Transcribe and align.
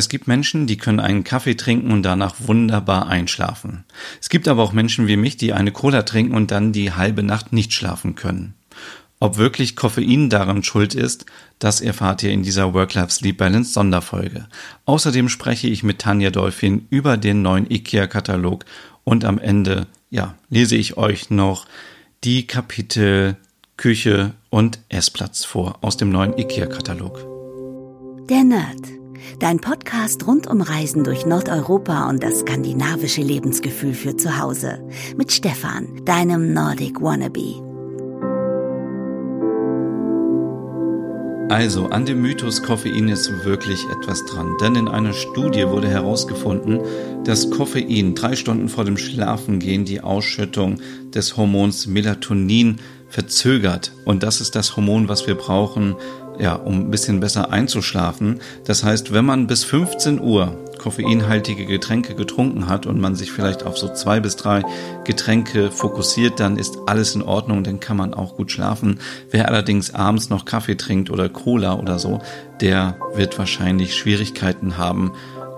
Es 0.00 0.08
gibt 0.08 0.26
Menschen, 0.26 0.66
die 0.66 0.78
können 0.78 0.98
einen 0.98 1.24
Kaffee 1.24 1.56
trinken 1.56 1.92
und 1.92 2.02
danach 2.02 2.36
wunderbar 2.38 3.08
einschlafen. 3.08 3.84
Es 4.18 4.30
gibt 4.30 4.48
aber 4.48 4.62
auch 4.62 4.72
Menschen 4.72 5.08
wie 5.08 5.18
mich, 5.18 5.36
die 5.36 5.52
eine 5.52 5.72
Cola 5.72 6.04
trinken 6.04 6.34
und 6.34 6.50
dann 6.50 6.72
die 6.72 6.92
halbe 6.92 7.22
Nacht 7.22 7.52
nicht 7.52 7.74
schlafen 7.74 8.14
können. 8.14 8.54
Ob 9.18 9.36
wirklich 9.36 9.76
Koffein 9.76 10.30
daran 10.30 10.64
schuld 10.64 10.94
ist, 10.94 11.26
das 11.58 11.82
erfahrt 11.82 12.22
ihr 12.22 12.30
in 12.30 12.42
dieser 12.42 12.72
Work-Life-Sleep 12.72 13.36
Balance 13.36 13.74
Sonderfolge. 13.74 14.46
Außerdem 14.86 15.28
spreche 15.28 15.68
ich 15.68 15.82
mit 15.82 15.98
Tanja 15.98 16.30
Dolphin 16.30 16.86
über 16.88 17.18
den 17.18 17.42
neuen 17.42 17.70
IKEA-Katalog 17.70 18.64
und 19.04 19.26
am 19.26 19.38
Ende, 19.38 19.86
ja, 20.08 20.34
lese 20.48 20.76
ich 20.76 20.96
euch 20.96 21.28
noch 21.28 21.66
die 22.24 22.46
Kapitel 22.46 23.36
Küche 23.76 24.32
und 24.48 24.78
Essplatz 24.88 25.44
vor 25.44 25.76
aus 25.82 25.98
dem 25.98 26.08
neuen 26.08 26.38
IKEA-Katalog. 26.38 27.18
Der 28.30 28.44
Nerd. 28.44 28.99
Dein 29.38 29.60
Podcast 29.60 30.26
rund 30.26 30.46
um 30.46 30.60
Reisen 30.60 31.04
durch 31.04 31.26
Nordeuropa 31.26 32.08
und 32.08 32.22
das 32.22 32.40
skandinavische 32.40 33.22
Lebensgefühl 33.22 33.94
für 33.94 34.16
zu 34.16 34.38
Hause. 34.38 34.80
Mit 35.16 35.32
Stefan, 35.32 36.04
deinem 36.04 36.52
Nordic 36.52 37.00
Wannabe. 37.00 37.70
Also, 41.50 41.86
an 41.86 42.06
dem 42.06 42.22
Mythos 42.22 42.62
Koffein 42.62 43.08
ist 43.08 43.44
wirklich 43.44 43.84
etwas 43.90 44.24
dran. 44.24 44.56
Denn 44.60 44.76
in 44.76 44.86
einer 44.86 45.12
Studie 45.12 45.66
wurde 45.66 45.88
herausgefunden, 45.88 46.78
dass 47.24 47.50
Koffein 47.50 48.14
drei 48.14 48.36
Stunden 48.36 48.68
vor 48.68 48.84
dem 48.84 48.96
Schlafengehen 48.96 49.84
die 49.84 50.00
Ausschüttung 50.00 50.78
des 51.12 51.36
Hormons 51.36 51.88
Melatonin 51.88 52.78
verzögert. 53.08 53.90
Und 54.04 54.22
das 54.22 54.40
ist 54.40 54.54
das 54.54 54.76
Hormon, 54.76 55.08
was 55.08 55.26
wir 55.26 55.34
brauchen, 55.34 55.96
ja, 56.40 56.54
um 56.54 56.80
ein 56.80 56.90
bisschen 56.90 57.20
besser 57.20 57.52
einzuschlafen. 57.52 58.40
Das 58.64 58.82
heißt, 58.82 59.12
wenn 59.12 59.24
man 59.24 59.46
bis 59.46 59.64
15 59.64 60.20
Uhr 60.20 60.56
koffeinhaltige 60.78 61.66
Getränke 61.66 62.14
getrunken 62.14 62.66
hat 62.66 62.86
und 62.86 62.98
man 62.98 63.14
sich 63.14 63.30
vielleicht 63.30 63.66
auf 63.66 63.76
so 63.76 63.92
zwei 63.92 64.18
bis 64.18 64.36
drei 64.36 64.62
Getränke 65.04 65.70
fokussiert, 65.70 66.40
dann 66.40 66.56
ist 66.56 66.78
alles 66.86 67.14
in 67.14 67.22
Ordnung, 67.22 67.62
dann 67.64 67.80
kann 67.80 67.98
man 67.98 68.14
auch 68.14 68.36
gut 68.36 68.50
schlafen. 68.50 68.98
Wer 69.30 69.48
allerdings 69.48 69.94
abends 69.94 70.30
noch 70.30 70.46
Kaffee 70.46 70.76
trinkt 70.76 71.10
oder 71.10 71.28
Cola 71.28 71.74
oder 71.78 71.98
so, 71.98 72.20
der 72.62 72.96
wird 73.14 73.38
wahrscheinlich 73.38 73.94
Schwierigkeiten 73.94 74.78
haben, 74.78 75.12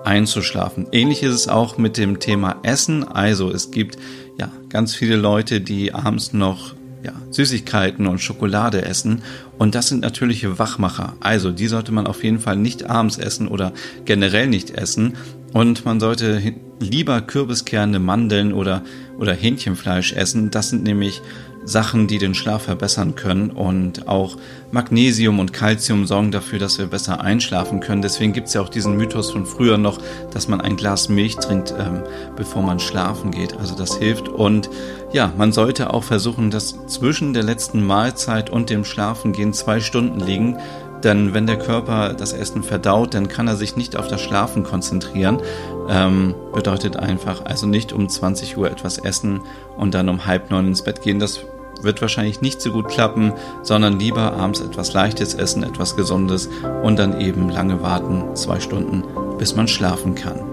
einzuschlafen. 0.05 0.89
Ähnlich 0.91 1.22
ist 1.22 1.34
es 1.34 1.46
auch 1.46 1.78
mit 1.78 1.96
dem 1.96 2.19
Thema 2.19 2.56
Essen. 2.64 3.05
Also 3.06 3.52
es 3.52 3.70
gibt 3.70 3.98
ja 4.39 4.50
ganz 4.69 4.96
viele 4.96 5.14
Leute, 5.14 5.61
die 5.61 5.94
abends 5.94 6.33
noch 6.33 6.74
ja, 7.03 7.12
Süßigkeiten 7.31 8.06
und 8.06 8.20
Schokolade 8.20 8.84
essen. 8.84 9.22
Und 9.58 9.75
das 9.75 9.89
sind 9.89 10.03
natürliche 10.03 10.58
Wachmacher. 10.58 11.14
Also 11.20 11.50
die 11.50 11.67
sollte 11.67 11.92
man 11.92 12.06
auf 12.06 12.22
jeden 12.22 12.41
Fall 12.41 12.56
nicht 12.56 12.89
abends 12.89 13.19
essen 13.19 13.48
oder 13.48 13.72
generell 14.05 14.47
nicht 14.47 14.70
essen. 14.70 15.14
Und 15.53 15.84
man 15.84 16.00
sollte 16.00 16.41
lieber 16.80 17.20
Kürbiskerne, 17.20 17.98
Mandeln 17.98 18.53
oder, 18.53 18.83
oder 19.19 19.34
Hähnchenfleisch 19.34 20.12
essen. 20.14 20.50
Das 20.50 20.70
sind 20.70 20.83
nämlich 20.83 21.20
Sachen, 21.64 22.06
die 22.06 22.18
den 22.18 22.34
Schlaf 22.34 22.62
verbessern 22.62 23.14
können 23.14 23.50
und 23.50 24.08
auch 24.08 24.36
Magnesium 24.70 25.38
und 25.38 25.52
Calcium 25.52 26.06
sorgen 26.06 26.30
dafür, 26.30 26.58
dass 26.58 26.78
wir 26.78 26.86
besser 26.86 27.20
einschlafen 27.20 27.80
können. 27.80 28.02
Deswegen 28.02 28.32
gibt 28.32 28.48
es 28.48 28.55
ja 28.55 28.60
auch 28.60 28.68
diesen 28.68 28.96
Mythos 28.96 29.30
von 29.30 29.46
früher 29.46 29.78
noch, 29.78 29.98
dass 30.33 30.48
man 30.48 30.60
ein 30.60 30.77
Glas 30.77 31.08
Milch 31.08 31.36
trinkt, 31.36 31.74
ähm, 31.78 32.02
bevor 32.36 32.62
man 32.62 32.80
schlafen 32.80 33.30
geht. 33.30 33.56
Also 33.58 33.77
das 33.77 33.96
hilft 33.96 34.28
und 34.28 34.70
ja, 35.12 35.33
man 35.36 35.52
sollte 35.52 35.92
auch 35.92 36.05
versuchen, 36.05 36.50
dass 36.50 36.86
zwischen 36.86 37.34
der 37.34 37.42
letzten 37.42 37.84
Mahlzeit 37.84 38.50
und 38.50 38.70
dem 38.70 38.84
Schlafengehen 38.84 39.52
zwei 39.52 39.80
Stunden 39.80 40.20
liegen, 40.20 40.56
denn 41.02 41.34
wenn 41.34 41.46
der 41.46 41.58
Körper 41.58 42.14
das 42.14 42.33
Essen 42.33 42.62
verdaut, 42.62 43.14
dann 43.14 43.28
kann 43.28 43.48
er 43.48 43.56
sich 43.56 43.77
nicht 43.77 43.96
auf 43.96 44.06
das 44.06 44.20
Schlafen 44.20 44.62
konzentrieren. 44.62 45.40
Ähm, 45.88 46.34
bedeutet 46.55 46.96
einfach, 46.96 47.44
also 47.44 47.66
nicht 47.66 47.92
um 47.92 48.08
20 48.08 48.56
Uhr 48.56 48.70
etwas 48.70 48.98
essen 48.98 49.40
und 49.77 49.94
dann 49.94 50.08
um 50.08 50.27
halb 50.27 50.50
neun 50.50 50.68
ins 50.68 50.83
Bett 50.83 51.02
gehen. 51.02 51.18
Das 51.18 51.40
wird 51.82 52.00
wahrscheinlich 52.00 52.40
nicht 52.40 52.60
so 52.60 52.72
gut 52.72 52.88
klappen, 52.88 53.32
sondern 53.62 53.98
lieber 53.98 54.32
abends 54.34 54.60
etwas 54.60 54.92
Leichtes 54.92 55.34
essen, 55.34 55.62
etwas 55.62 55.96
Gesundes 55.96 56.48
und 56.82 56.98
dann 56.98 57.20
eben 57.20 57.48
lange 57.48 57.82
warten, 57.82 58.36
zwei 58.36 58.60
Stunden, 58.60 59.04
bis 59.38 59.56
man 59.56 59.68
schlafen 59.68 60.14
kann. 60.14 60.52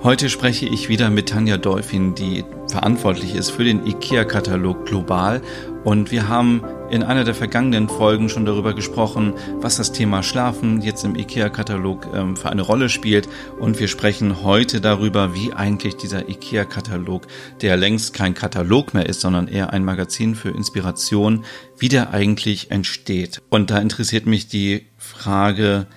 Heute 0.00 0.30
spreche 0.30 0.64
ich 0.64 0.88
wieder 0.88 1.10
mit 1.10 1.30
Tanja 1.30 1.56
Dolphin, 1.56 2.14
die 2.14 2.44
verantwortlich 2.68 3.34
ist 3.34 3.50
für 3.50 3.64
den 3.64 3.84
IKEA-Katalog 3.84 4.86
global. 4.86 5.42
Und 5.82 6.12
wir 6.12 6.28
haben 6.28 6.62
in 6.88 7.02
einer 7.02 7.24
der 7.24 7.34
vergangenen 7.34 7.88
Folgen 7.88 8.28
schon 8.28 8.46
darüber 8.46 8.74
gesprochen, 8.74 9.34
was 9.56 9.76
das 9.76 9.90
Thema 9.90 10.22
Schlafen 10.22 10.82
jetzt 10.82 11.04
im 11.04 11.16
IKEA-Katalog 11.16 12.14
ähm, 12.14 12.36
für 12.36 12.48
eine 12.48 12.62
Rolle 12.62 12.90
spielt. 12.90 13.28
Und 13.58 13.80
wir 13.80 13.88
sprechen 13.88 14.44
heute 14.44 14.80
darüber, 14.80 15.34
wie 15.34 15.52
eigentlich 15.52 15.96
dieser 15.96 16.28
IKEA-Katalog, 16.28 17.26
der 17.60 17.76
längst 17.76 18.14
kein 18.14 18.34
Katalog 18.34 18.94
mehr 18.94 19.08
ist, 19.08 19.20
sondern 19.20 19.48
eher 19.48 19.72
ein 19.72 19.84
Magazin 19.84 20.36
für 20.36 20.50
Inspiration, 20.50 21.44
wie 21.76 21.88
der 21.88 22.14
eigentlich 22.14 22.70
entsteht. 22.70 23.42
Und 23.50 23.70
da 23.70 23.78
interessiert 23.78 24.26
mich 24.26 24.46
die 24.46 24.86
Frage, 24.96 25.88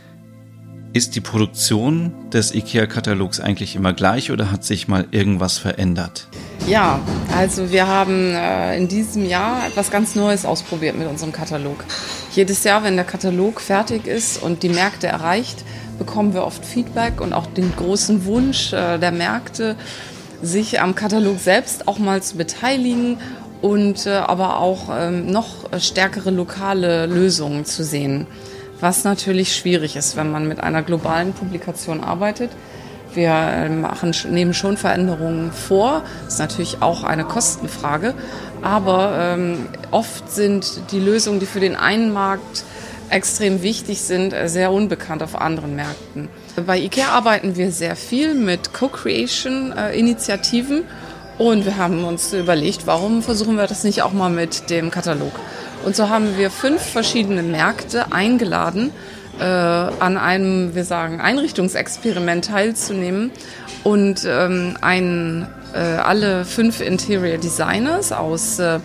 ist 0.94 1.16
die 1.16 1.22
Produktion 1.22 2.14
des 2.34 2.54
IKEA-Katalogs 2.54 3.40
eigentlich 3.40 3.76
immer 3.76 3.94
gleich 3.94 4.32
oder 4.32 4.52
hat 4.52 4.64
sich 4.64 4.88
mal 4.88 5.06
irgendwas 5.12 5.58
verändert? 5.58 6.28
Ja, 6.68 7.00
also 7.36 7.72
wir 7.72 7.88
haben 7.88 8.34
äh, 8.34 8.78
in 8.78 8.88
diesem 8.88 9.26
Jahr 9.26 9.66
etwas 9.68 9.90
ganz 9.90 10.16
Neues 10.16 10.46
ausprobiert 10.46 10.98
mit 10.98 11.08
unserem 11.08 11.32
Katalog. 11.32 11.84
Jedes 12.34 12.64
Jahr, 12.64 12.84
wenn 12.84 12.96
der 12.96 13.06
Katalog 13.06 13.62
fertig 13.62 14.06
ist 14.06 14.42
und 14.42 14.64
die 14.64 14.70
Märkte 14.70 15.08
erreicht, 15.08 15.64
bekommen 15.98 16.34
wir 16.34 16.44
oft 16.44 16.66
Feedback 16.66 17.22
und 17.22 17.34
auch 17.34 17.48
den 17.48 17.74
großen 17.76 18.26
Wunsch 18.26 18.74
äh, 18.74 18.98
der 18.98 19.12
Märkte, 19.12 19.76
sich 20.42 20.82
am 20.82 20.96
Katalog 20.96 21.40
selbst 21.40 21.88
auch 21.88 22.00
mal 22.00 22.22
zu 22.22 22.36
beteiligen 22.36 23.18
und 23.62 24.08
äh, 24.08 24.12
aber 24.12 24.60
auch 24.60 24.90
ähm, 24.92 25.28
noch 25.28 25.70
stärkere 25.80 26.32
lokale 26.32 27.06
Lösungen 27.06 27.66
zu 27.66 27.84
sehen 27.84 28.28
was 28.82 29.04
natürlich 29.04 29.56
schwierig 29.56 29.96
ist, 29.96 30.18
wenn 30.18 30.32
man 30.32 30.48
mit 30.48 30.62
einer 30.62 30.82
globalen 30.82 31.34
Publikation 31.34 32.04
arbeitet. 32.04 32.50
Wir 33.14 33.32
äh, 33.32 33.70
machen, 33.70 34.16
nehmen 34.30 34.54
schon 34.54 34.78
Veränderungen 34.78 35.52
vor. 35.52 36.04
Das 36.26 36.36
ist 36.36 36.40
natürlich 36.40 36.82
auch 36.82 37.04
eine 37.04 37.26
Kostenfrage. 37.26 38.14
Aber 38.62 39.18
ähm, 39.18 39.68
oft 39.92 40.32
sind 40.32 40.92
die 40.92 41.00
Lösungen, 41.00 41.40
die 41.40 41.46
für 41.46 41.60
den 41.60 41.76
einen 41.76 42.14
Markt 42.14 42.64
extrem 43.10 43.62
wichtig 43.62 44.02
sind, 44.02 44.34
äh, 44.34 44.48
sehr 44.48 44.72
unbekannt 44.72 45.22
auf 45.24 45.36
anderen 45.40 45.76
Märkten. 45.76 46.30
Bei 46.66 46.80
IKEA 46.80 47.10
arbeiten 47.10 47.58
wir 47.58 47.72
sehr 47.72 47.96
viel 47.96 48.34
mit 48.34 48.74
Co-Creation-Initiativen. 48.74 50.80
Äh, 50.80 50.84
und 51.38 51.66
wir 51.66 51.78
haben 51.78 52.04
uns 52.04 52.34
überlegt, 52.34 52.88
warum 52.88 53.24
versuchen 53.24 53.56
wir 53.58 53.68
das 53.68 53.84
nicht 53.84 54.02
auch 54.04 54.14
mal 54.14 54.30
mit 54.30 54.70
dem 54.70 54.92
Katalog? 54.92 55.32
Und 55.84 55.96
so 55.96 56.10
haben 56.10 56.38
wir 56.38 56.52
fünf 56.52 56.82
verschiedene 56.82 57.44
Märkte 57.44 58.12
eingeladen, 58.12 58.92
äh, 59.40 59.44
an 59.44 60.18
einem, 60.18 60.76
wir 60.76 60.86
sagen, 60.86 61.20
Einrichtungsexperiment 61.20 62.46
teilzunehmen 62.46 63.32
und 63.84 64.26
ähm, 64.28 64.78
ein, 64.82 65.48
äh, 65.74 65.78
alle 65.78 66.46
fünf 66.46 66.82
Interior 66.82 67.38
Designers 67.38 68.12
aus 68.12 68.60
äh, 68.60 68.80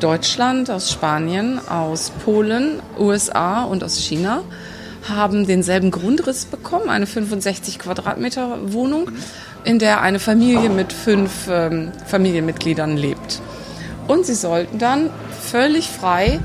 Deutschland, 0.00 0.70
aus 0.70 0.92
Spanien, 0.92 1.60
aus 1.66 2.10
Polen, 2.24 2.82
USA 2.98 3.64
und 3.64 3.82
aus 3.82 3.98
China 3.98 4.42
haben 5.08 5.46
denselben 5.46 5.90
Grundriss 5.90 6.46
bekommen, 6.46 6.88
eine 6.88 7.06
65 7.06 7.78
Quadratmeter 7.78 8.72
Wohnung, 8.72 9.10
in 9.64 9.78
der 9.78 10.00
eine 10.00 10.18
Familie 10.18 10.68
mit 10.68 10.92
fünf 10.92 11.48
ähm, 11.48 11.92
Familienmitgliedern 12.06 12.96
lebt. 12.96 13.40
Und 14.08 14.26
sie 14.26 14.34
sollten 14.34 14.78
dann 14.78 15.10
völlig 15.50 15.88
frei 15.88 16.40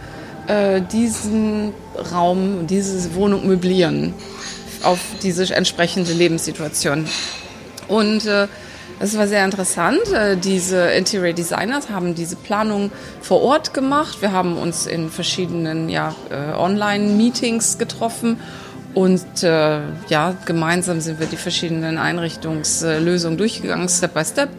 äh, 0.47 0.81
diesen 0.81 1.73
Raum, 2.11 2.67
diese 2.67 3.13
Wohnung 3.15 3.47
möblieren 3.47 4.13
auf 4.83 4.99
diese 5.21 5.53
entsprechende 5.53 6.13
Lebenssituation. 6.13 7.05
Und 7.87 8.25
äh, 8.25 8.47
es 8.99 9.17
war 9.17 9.27
sehr 9.27 9.45
interessant. 9.45 10.11
Äh, 10.13 10.37
diese 10.37 10.89
Interior 10.91 11.33
Designers 11.33 11.89
haben 11.89 12.15
diese 12.15 12.35
Planung 12.35 12.91
vor 13.21 13.41
Ort 13.41 13.73
gemacht. 13.73 14.21
Wir 14.21 14.31
haben 14.31 14.57
uns 14.57 14.87
in 14.87 15.09
verschiedenen 15.09 15.89
ja, 15.89 16.15
äh, 16.29 16.55
Online-Meetings 16.55 17.77
getroffen 17.77 18.39
und 18.95 19.43
ja, 19.43 20.35
gemeinsam 20.45 20.99
sind 20.99 21.19
wir 21.19 21.27
die 21.27 21.37
verschiedenen 21.37 21.99
Einrichtungslösungen 21.99 23.37
durchgegangen, 23.37 23.87
Step 23.87 24.15
by 24.15 24.25
Step. 24.25 24.49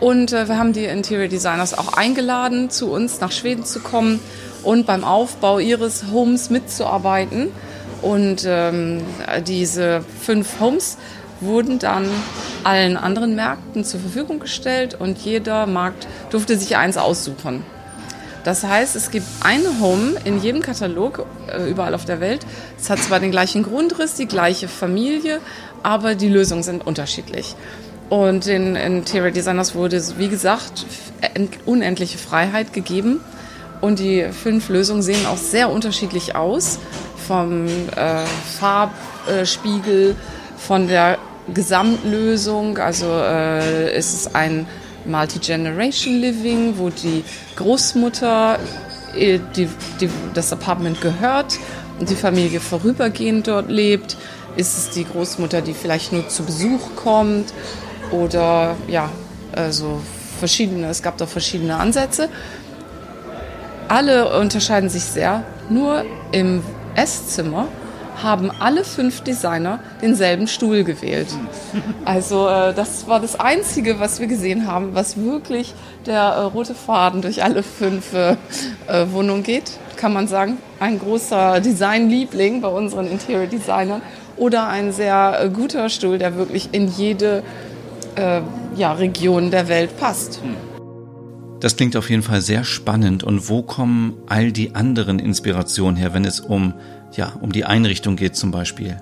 Und 0.00 0.32
äh, 0.32 0.48
wir 0.48 0.58
haben 0.58 0.72
die 0.72 0.84
Interior 0.84 1.28
Designers 1.28 1.76
auch 1.76 1.94
eingeladen, 1.94 2.70
zu 2.70 2.90
uns 2.90 3.20
nach 3.20 3.32
Schweden 3.32 3.64
zu 3.64 3.80
kommen 3.80 4.20
und 4.62 4.86
beim 4.86 5.04
Aufbau 5.04 5.58
ihres 5.58 6.06
Homes 6.12 6.50
mitzuarbeiten. 6.50 7.48
Und 8.02 8.44
ähm, 8.46 9.02
diese 9.46 10.04
fünf 10.20 10.60
Homes 10.60 10.98
wurden 11.40 11.78
dann 11.78 12.08
allen 12.64 12.96
anderen 12.96 13.34
Märkten 13.34 13.84
zur 13.84 14.00
Verfügung 14.00 14.40
gestellt 14.40 14.94
und 14.98 15.18
jeder 15.18 15.66
Markt 15.66 16.06
durfte 16.30 16.58
sich 16.58 16.76
eins 16.76 16.96
aussuchen. 16.96 17.64
Das 18.44 18.62
heißt, 18.62 18.94
es 18.94 19.10
gibt 19.10 19.26
ein 19.42 19.62
Home 19.80 20.16
in 20.24 20.40
jedem 20.42 20.60
Katalog, 20.60 21.26
äh, 21.48 21.68
überall 21.68 21.94
auf 21.94 22.04
der 22.04 22.20
Welt. 22.20 22.44
Es 22.78 22.90
hat 22.90 22.98
zwar 22.98 23.18
den 23.20 23.30
gleichen 23.30 23.62
Grundriss, 23.62 24.14
die 24.16 24.26
gleiche 24.26 24.68
Familie, 24.68 25.40
aber 25.82 26.14
die 26.14 26.28
Lösungen 26.28 26.62
sind 26.62 26.86
unterschiedlich. 26.86 27.56
Und 28.10 28.46
den 28.46 28.76
Interior 28.76 29.30
Designers 29.30 29.74
wurde, 29.74 30.02
wie 30.18 30.28
gesagt, 30.28 30.86
unendliche 31.64 32.18
Freiheit 32.18 32.72
gegeben. 32.72 33.20
Und 33.80 33.98
die 33.98 34.26
fünf 34.30 34.68
Lösungen 34.68 35.02
sehen 35.02 35.26
auch 35.26 35.36
sehr 35.36 35.70
unterschiedlich 35.70 36.36
aus. 36.36 36.78
Vom 37.26 37.66
äh, 37.66 38.24
Farbspiegel, 38.58 40.14
von 40.58 40.88
der 40.88 41.18
Gesamtlösung. 41.52 42.78
Also 42.78 43.06
äh, 43.06 43.96
ist 43.96 44.14
es 44.14 44.34
ein 44.34 44.66
Multi-Generation 45.06 46.20
Living, 46.20 46.74
wo 46.76 46.90
die 46.90 47.24
Großmutter 47.56 48.58
äh, 49.16 49.38
die, 49.56 49.68
die, 50.00 50.08
das 50.34 50.52
Apartment 50.52 51.00
gehört 51.00 51.58
und 51.98 52.08
die 52.10 52.16
Familie 52.16 52.60
vorübergehend 52.60 53.48
dort 53.48 53.70
lebt. 53.70 54.16
Ist 54.56 54.78
es 54.78 54.90
die 54.90 55.04
Großmutter, 55.04 55.62
die 55.62 55.74
vielleicht 55.74 56.12
nur 56.12 56.28
zu 56.28 56.44
Besuch 56.44 56.94
kommt 56.96 57.52
oder 58.14 58.76
ja, 58.86 59.10
also 59.54 60.00
verschiedene, 60.38 60.88
es 60.88 61.02
gab 61.02 61.16
da 61.18 61.26
verschiedene 61.26 61.76
Ansätze. 61.76 62.28
Alle 63.88 64.38
unterscheiden 64.38 64.88
sich 64.88 65.04
sehr. 65.04 65.44
Nur 65.68 66.04
im 66.32 66.62
Esszimmer 66.94 67.68
haben 68.22 68.50
alle 68.60 68.84
fünf 68.84 69.22
Designer 69.22 69.80
denselben 70.00 70.46
Stuhl 70.46 70.84
gewählt. 70.84 71.28
Also 72.04 72.48
äh, 72.48 72.72
das 72.72 73.08
war 73.08 73.20
das 73.20 73.38
Einzige, 73.38 73.98
was 73.98 74.20
wir 74.20 74.26
gesehen 74.26 74.66
haben, 74.66 74.94
was 74.94 75.16
wirklich 75.16 75.74
der 76.06 76.20
äh, 76.20 76.40
rote 76.42 76.74
Faden 76.74 77.22
durch 77.22 77.42
alle 77.42 77.62
fünf 77.62 78.14
äh, 78.14 78.36
Wohnungen 79.10 79.42
geht, 79.42 79.72
kann 79.96 80.12
man 80.12 80.28
sagen. 80.28 80.58
Ein 80.78 80.98
großer 80.98 81.60
Designliebling 81.60 82.60
bei 82.60 82.68
unseren 82.68 83.08
Interior 83.08 83.46
Designern 83.46 84.02
oder 84.36 84.68
ein 84.68 84.92
sehr 84.92 85.50
guter 85.52 85.88
Stuhl, 85.88 86.18
der 86.18 86.36
wirklich 86.36 86.68
in 86.72 86.88
jede 86.88 87.42
äh, 88.16 88.40
ja, 88.76 88.92
Region 88.92 89.50
der 89.50 89.68
Welt 89.68 89.98
passt. 89.98 90.40
Das 91.60 91.76
klingt 91.76 91.96
auf 91.96 92.10
jeden 92.10 92.22
Fall 92.22 92.42
sehr 92.42 92.64
spannend. 92.64 93.24
Und 93.24 93.48
wo 93.48 93.62
kommen 93.62 94.14
all 94.26 94.52
die 94.52 94.74
anderen 94.74 95.18
Inspirationen 95.18 95.96
her, 95.96 96.12
wenn 96.12 96.24
es 96.24 96.40
um, 96.40 96.74
ja, 97.16 97.32
um 97.40 97.52
die 97.52 97.64
Einrichtung 97.64 98.16
geht 98.16 98.36
zum 98.36 98.50
Beispiel? 98.50 98.98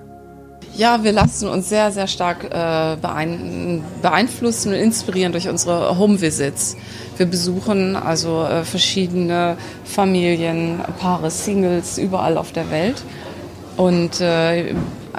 Ja, 0.75 1.03
wir 1.03 1.11
lassen 1.11 1.47
uns 1.49 1.69
sehr, 1.69 1.91
sehr 1.91 2.07
stark 2.07 2.45
äh, 2.45 2.97
beeinflussen 4.01 4.69
und 4.69 4.79
inspirieren 4.79 5.31
durch 5.31 5.47
unsere 5.47 5.99
Home-Visits. 5.99 6.77
Wir 7.17 7.27
besuchen 7.27 7.95
also 7.95 8.43
äh, 8.43 8.63
verschiedene 8.63 9.55
Familien, 9.83 10.79
Paare, 10.99 11.29
Singles 11.29 11.99
überall 11.99 12.37
auf 12.37 12.53
der 12.53 12.71
Welt. 12.71 13.03
Und 13.77 14.19
äh, 14.19 14.73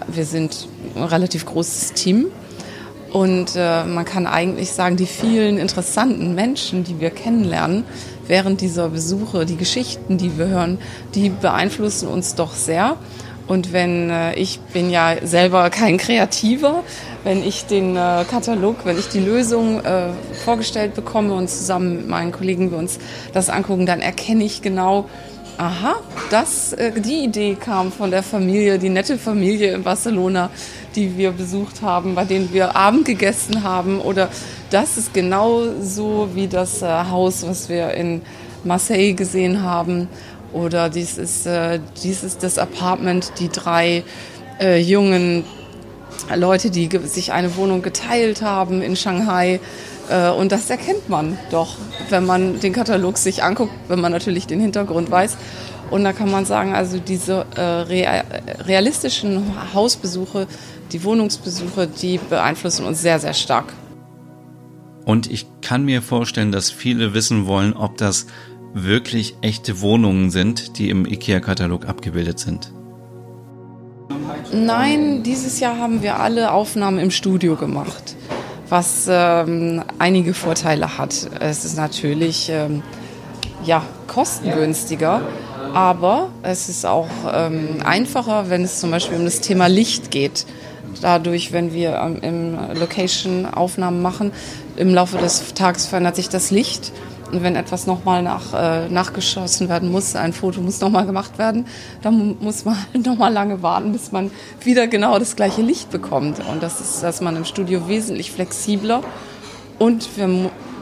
wir 0.09 0.25
sind 0.25 0.67
ein 0.97 1.05
relativ 1.05 1.47
großes 1.47 1.93
Team 1.93 2.27
und 3.15 3.55
äh, 3.55 3.85
man 3.85 4.05
kann 4.05 4.27
eigentlich 4.27 4.73
sagen, 4.73 4.97
die 4.97 5.07
vielen 5.07 5.57
interessanten 5.57 6.35
Menschen, 6.35 6.83
die 6.83 6.99
wir 6.99 7.11
kennenlernen 7.11 7.85
während 8.27 8.61
dieser 8.61 8.89
Besuche, 8.89 9.47
die 9.47 9.57
Geschichten, 9.57 10.19
die 10.19 10.37
wir 10.37 10.49
hören, 10.49 10.79
die 11.15 11.29
beeinflussen 11.29 12.09
uns 12.09 12.35
doch 12.35 12.55
sehr. 12.55 12.97
Und 13.47 13.73
wenn 13.73 14.11
äh, 14.11 14.35
ich 14.35 14.59
bin 14.59 14.91
ja 14.91 15.15
selber 15.23 15.71
kein 15.71 15.97
Kreativer, 15.97 16.83
wenn 17.23 17.45
ich 17.47 17.67
den 17.67 17.95
äh, 17.95 18.25
Katalog, 18.29 18.79
wenn 18.83 18.99
ich 18.99 19.07
die 19.07 19.21
Lösung 19.21 19.79
äh, 19.85 20.09
vorgestellt 20.45 20.97
bekomme 20.97 21.35
und 21.35 21.49
zusammen 21.49 21.99
mit 21.99 22.09
meinen 22.09 22.33
Kollegen 22.33 22.73
wir 22.73 22.79
uns 22.79 22.99
das 23.33 23.49
angucken, 23.49 23.87
dann 23.87 24.01
erkenne 24.01 24.43
ich 24.43 24.61
genau, 24.61 25.09
aha, 25.59 25.97
das, 26.31 26.73
äh, 26.73 27.01
die 27.01 27.25
Idee 27.25 27.55
kam 27.55 27.93
von 27.93 28.11
der 28.11 28.23
Familie, 28.23 28.79
die 28.79 28.89
nette 28.89 29.19
Familie 29.19 29.75
in 29.75 29.83
Barcelona, 29.83 30.51
die 30.95 31.17
wir 31.17 31.33
besucht 31.33 31.83
haben, 31.83 32.15
bei 32.15 32.25
denen 32.25 32.53
wir 32.53 32.77
Abend 32.77 33.05
gegessen 33.05 33.63
haben. 33.63 34.01
Oder 34.01 34.29
das 34.71 34.97
ist 34.97 35.15
genau 35.15 35.63
so 35.81 36.31
wie 36.35 36.49
das 36.49 36.83
äh, 36.83 36.87
Haus, 36.87 37.47
was 37.47 37.69
wir 37.69 37.93
in 37.93 38.23
Marseille 38.65 39.15
gesehen 39.15 39.63
haben. 39.63 40.09
Oder 40.53 40.89
dies 40.89 41.19
ist, 41.19 41.47
äh, 41.47 41.81
dies 42.03 42.23
ist 42.23 42.43
das 42.43 42.59
Apartment, 42.59 43.33
die 43.39 43.49
drei 43.49 44.05
äh, 44.61 44.81
jungen 44.81 45.45
Leute, 46.35 46.71
die 46.71 46.89
sich 47.05 47.33
eine 47.33 47.57
Wohnung 47.57 47.83
geteilt 47.83 48.43
haben 48.43 48.81
in 48.83 48.97
Shanghai. 48.97 49.61
Äh, 50.09 50.31
und 50.31 50.53
das 50.53 50.71
erkennt 50.71 51.09
man 51.09 51.39
doch, 51.51 51.77
wenn 52.11 52.27
man 52.27 52.61
den 52.61 52.73
Katalog 52.73 53.19
sich 53.19 53.43
anguckt, 53.43 53.73
wenn 53.89 54.01
man 54.01 54.13
natürlich 54.13 54.47
den 54.47 54.61
Hintergrund 54.61 55.11
weiß. 55.11 55.37
Und 55.91 56.05
da 56.05 56.13
kann 56.13 56.31
man 56.31 56.47
sagen, 56.47 56.75
also 56.75 56.99
diese 56.99 57.47
äh, 57.57 57.63
realistischen 58.63 59.43
Hausbesuche 59.75 60.47
die 60.93 61.05
Wohnungsbesuche, 61.05 61.87
die 61.87 62.19
beeinflussen 62.19 62.87
uns 62.87 63.03
sehr, 63.03 63.19
sehr 63.19 63.35
stark. 63.35 63.73
Und 65.05 65.31
ich 65.31 65.47
kann 65.61 65.85
mir 65.85 66.01
vorstellen, 66.01 66.53
dass 66.53 66.71
viele 66.71 67.13
wissen 67.15 67.47
wollen, 67.47 67.75
ob 67.75 67.99
das 67.99 68.27
wirklich 68.73 69.37
echte 69.43 69.81
Wohnungen 69.81 70.31
sind, 70.31 70.79
die 70.79 70.89
im 70.89 71.05
IKEA-Katalog 71.05 71.87
abgebildet 71.87 72.39
sind. 72.39 72.73
Nein, 74.53 75.23
dieses 75.23 75.61
Jahr 75.61 75.79
haben 75.79 76.03
wir 76.03 76.21
alle 76.21 76.53
Aufnahmen 76.53 76.99
im 76.99 77.11
Studio 77.11 77.57
gemacht, 77.57 78.17
was 78.69 79.07
ähm, 79.09 79.83
einige 79.99 80.35
Vorteile 80.35 80.99
hat. 80.99 81.29
Es 81.41 81.65
ist 81.65 81.77
natürlich 81.77 82.51
ähm, 82.51 82.83
ja, 83.65 83.83
kostengünstiger, 84.07 85.23
aber 85.75 86.29
es 86.43 86.69
ist 86.69 86.87
auch 86.87 87.09
ähm, 87.33 87.81
einfacher, 87.85 88.51
wenn 88.51 88.63
es 88.63 88.81
zum 88.81 88.91
Beispiel 88.91 89.17
um 89.17 89.25
das 89.25 89.41
Thema 89.41 89.67
Licht 89.67 90.11
geht 90.11 90.47
dadurch, 91.01 91.53
wenn 91.53 91.73
wir 91.73 91.95
ähm, 91.97 92.19
im 92.23 92.79
Location 92.79 93.47
Aufnahmen 93.47 94.03
machen, 94.03 94.33
im 94.77 94.93
Laufe 94.93 95.19
des 95.19 95.55
Tages 95.55 95.87
verändert 95.87 96.17
sich 96.17 96.29
das 96.29 96.51
Licht. 96.51 96.93
Und 97.35 97.43
wenn 97.43 97.57
etwas 97.57 97.89
nochmal 97.89 98.23
nach, 98.23 98.55
äh, 98.55 98.89
nachgeschossen 98.89 99.69
werden 99.69 99.91
muss, 99.91 100.15
ein 100.15 100.33
Foto 100.33 100.61
muss 100.61 100.81
nochmal 100.81 101.05
gemacht 101.05 101.37
werden, 101.37 101.67
dann 102.01 102.37
muss 102.39 102.65
man 102.65 102.77
nochmal 103.05 103.33
lange 103.33 103.61
warten, 103.61 103.91
bis 103.91 104.13
man 104.13 104.31
wieder 104.63 104.87
genau 104.87 105.19
das 105.19 105.35
gleiche 105.35 105.61
Licht 105.61 105.91
bekommt. 105.91 106.39
Und 106.49 106.63
das 106.63 106.81
ist, 106.81 107.03
dass 107.03 107.21
man 107.21 107.35
im 107.35 107.45
Studio 107.45 107.89
wesentlich 107.89 108.31
flexibler. 108.31 109.03
Und 109.81 110.17
wir, 110.17 110.29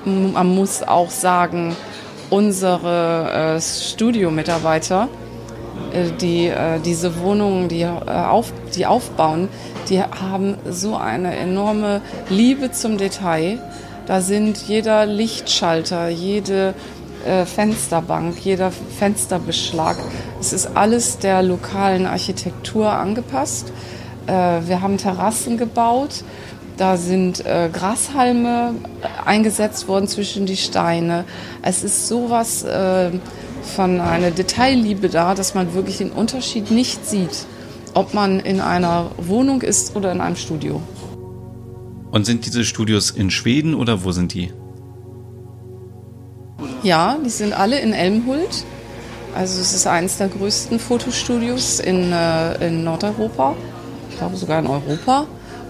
man 0.05 0.55
muss 0.55 0.83
auch 0.83 1.09
sagen, 1.09 1.75
unsere 2.29 3.57
äh, 3.57 3.61
Studiomitarbeiter, 3.63 5.09
äh, 5.95 6.11
die 6.21 6.49
äh, 6.49 6.81
diese 6.81 7.19
Wohnungen, 7.19 7.69
die, 7.71 7.81
äh, 7.81 7.89
auf, 8.11 8.53
die 8.77 8.85
aufbauen, 8.85 9.49
die 9.89 10.03
haben 10.03 10.59
so 10.69 10.97
eine 10.97 11.35
enorme 11.35 12.03
Liebe 12.29 12.73
zum 12.73 12.99
Detail. 12.99 13.59
Da 14.07 14.21
sind 14.21 14.59
jeder 14.69 15.07
Lichtschalter, 15.07 16.09
jede 16.09 16.75
äh, 17.27 17.45
Fensterbank, 17.45 18.39
jeder 18.45 18.71
Fensterbeschlag. 18.71 19.97
Es 20.41 20.53
ist 20.53 20.77
alles 20.77 21.19
der 21.19 21.43
lokalen 21.43 22.07
Architektur 22.07 22.91
angepasst. 22.91 23.73
Äh, 24.27 24.33
wir 24.67 24.81
haben 24.81 24.99
Terrassen 24.99 25.57
gebaut. 25.57 26.25
Da 26.77 26.97
sind 26.97 27.45
äh, 27.45 27.69
Grashalme 27.73 28.75
eingesetzt 29.25 29.89
worden 29.89 30.09
zwischen 30.09 30.47
die 30.47 30.57
Steine. 30.57 31.25
Es 31.61 31.85
ist 31.85 32.09
sowas 32.09 32.65
äh, 32.65 33.11
von 33.77 34.01
einer 34.01 34.31
Detailliebe 34.31 35.09
da, 35.09 35.35
dass 35.35 35.55
man 35.55 35.75
wirklich 35.75 35.99
den 35.99 36.11
Unterschied 36.11 36.71
nicht 36.71 37.07
sieht 37.07 37.47
ob 37.95 38.15
man 38.15 38.41
in 38.41 38.61
einer 38.61 39.11
Wohnung 39.19 39.63
ist 39.63 39.97
oder 39.97 40.13
in 40.13 40.21
einem 40.21 40.37
Studio. 40.37 40.81
Und 42.13 42.27
sind 42.27 42.45
diese 42.45 42.65
Studios 42.65 43.11
in 43.11 43.31
Schweden 43.31 43.75
oder 43.75 44.05
wo 44.05 44.13
sind 44.13 44.35
die? 44.35 44.53
Ja, 46.83 47.17
die 47.25 47.31
sind 47.31 47.55
alle 47.55 47.81
in 47.81 47.95
Elmhult. 47.95 48.65
Also 49.35 49.63
es 49.63 49.73
ist 49.73 49.87
eines 49.87 50.19
der 50.19 50.29
größten 50.29 50.79
Fotostudios 50.79 51.81
in, 51.81 52.13
äh, 52.13 52.67
in 52.67 52.85
Nordeuropa, 52.85 53.57
ich 54.11 54.19
glaube 54.19 54.37
sogar 54.37 54.59
in 54.59 54.67
Europa. 54.67 55.27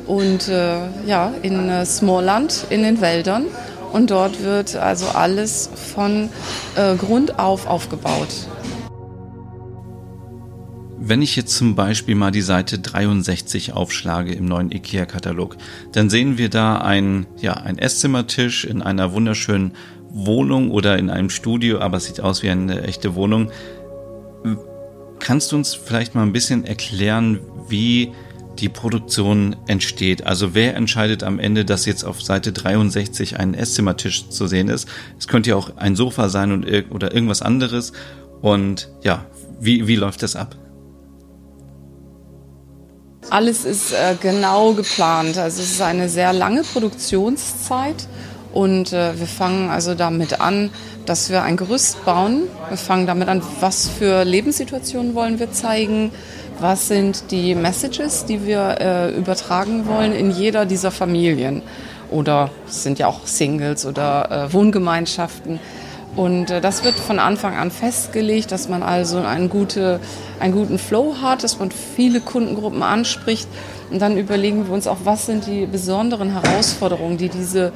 Und 0.09 0.49
äh, 0.49 0.79
ja, 1.07 1.33
in 1.43 1.69
äh, 1.69 1.87
Småland, 1.87 2.67
in 2.71 2.83
den 2.83 3.01
Wäldern. 3.01 3.47
Und 3.93 4.11
dort 4.11 4.43
wird 4.43 4.75
also 4.75 5.07
alles 5.15 5.71
von 5.95 6.29
äh, 6.75 6.97
Grund 6.97 7.39
auf 7.39 7.69
aufgebaut. 7.69 8.49
Wenn 11.05 11.21
ich 11.21 11.35
jetzt 11.35 11.57
zum 11.57 11.75
Beispiel 11.75 12.15
mal 12.15 12.31
die 12.31 12.43
Seite 12.43 12.79
63 12.79 13.73
aufschlage 13.73 14.35
im 14.35 14.45
neuen 14.45 14.71
IKEA-Katalog, 14.71 15.57
dann 15.91 16.09
sehen 16.09 16.39
wir 16.39 16.49
da 16.49 16.79
ein, 16.79 17.27
ja, 17.41 17.55
ein 17.55 17.77
Esszimmertisch 17.77 18.65
in 18.65 18.83
einer 18.83 19.13
wunderschönen 19.13 19.73
Wohnung 20.11 20.71
oder 20.71 20.97
in 20.99 21.11
einem 21.11 21.29
Studio, 21.29 21.81
aber 21.81 21.97
es 21.97 22.05
sieht 22.05 22.21
aus 22.21 22.45
wie 22.45 22.51
eine 22.51 22.83
echte 22.85 23.17
Wohnung. 23.17 23.51
Kannst 25.19 25.51
du 25.51 25.57
uns 25.57 25.75
vielleicht 25.75 26.15
mal 26.15 26.23
ein 26.23 26.33
bisschen 26.33 26.65
erklären, 26.65 27.41
wie 27.69 28.13
die 28.61 28.69
Produktion 28.69 29.57
entsteht. 29.67 30.25
Also 30.25 30.55
wer 30.55 30.77
entscheidet 30.77 31.25
am 31.25 31.41
Ende, 31.41 31.65
dass 31.65 31.85
jetzt 31.85 32.05
auf 32.05 32.23
Seite 32.23 32.53
63 32.53 33.41
ein 33.41 33.55
Esszimmertisch 33.55 34.29
zu 34.29 34.47
sehen 34.47 34.69
ist? 34.69 34.89
Es 35.19 35.27
könnte 35.27 35.51
ja 35.51 35.57
auch 35.57 35.77
ein 35.79 35.97
Sofa 35.97 36.29
sein 36.29 36.53
und 36.53 36.65
oder 36.93 37.13
irgendwas 37.13 37.43
anderes. 37.43 37.93
Und 38.41 38.89
ja, 39.03 39.27
wie, 39.59 39.89
wie 39.89 39.97
läuft 39.97 40.23
das 40.23 40.37
ab? 40.37 40.62
Alles 43.33 43.65
ist 43.65 43.93
äh, 43.93 44.15
genau 44.21 44.75
geplant. 44.75 45.39
Also 45.39 45.63
es 45.63 45.71
ist 45.71 45.81
eine 45.81 46.11
sehr 46.11 46.35
lange 46.35 46.65
Produktionszeit 46.65 48.07
und 48.53 48.93
äh, 48.93 49.19
wir 49.19 49.27
fangen 49.27 49.71
also 49.71 49.95
damit 49.95 50.43
an, 50.43 50.69
dass 51.07 51.31
wir 51.31 51.43
ein 51.43 51.57
Gerüst 51.57 52.05
bauen. 52.05 52.43
Wir 52.69 52.77
fangen 52.77 53.07
damit 53.07 53.29
an, 53.29 53.41
was 53.61 53.89
für 53.89 54.25
Lebenssituationen 54.25 55.15
wollen 55.15 55.39
wir 55.39 55.51
zeigen, 55.51 56.13
was 56.61 56.89
sind 56.89 57.31
die 57.31 57.55
Messages, 57.55 58.27
die 58.27 58.45
wir 58.45 58.77
äh, 58.79 59.17
übertragen 59.17 59.87
wollen 59.87 60.13
in 60.13 60.31
jeder 60.31 60.67
dieser 60.67 60.91
Familien. 60.91 61.63
Oder 62.11 62.51
es 62.69 62.83
sind 62.83 62.99
ja 62.99 63.07
auch 63.07 63.27
Singles 63.27 63.87
oder 63.87 64.31
äh, 64.31 64.53
Wohngemeinschaften. 64.53 65.59
Und 66.15 66.51
äh, 66.51 66.61
das 66.61 66.85
wird 66.85 66.95
von 66.95 67.19
Anfang 67.19 67.57
an 67.57 67.71
festgelegt, 67.71 68.53
dass 68.53 68.69
man 68.69 68.83
also 68.83 69.19
einen, 69.19 69.49
gute, 69.49 70.01
einen 70.41 70.53
guten 70.53 70.79
Flow 70.79 71.17
hat, 71.23 71.43
dass 71.43 71.59
man 71.59 71.71
viele 71.71 72.21
Kundengruppen 72.21 72.83
anspricht. 72.83 73.49
Und 73.91 74.01
dann 74.01 74.17
überlegen 74.19 74.67
wir 74.67 74.75
uns 74.75 74.87
auch, 74.87 74.99
was 75.05 75.27
sind 75.27 75.47
die 75.47 75.67
besonderen 75.67 76.31
Herausforderungen, 76.33 77.17
die 77.17 77.29
diese 77.29 77.73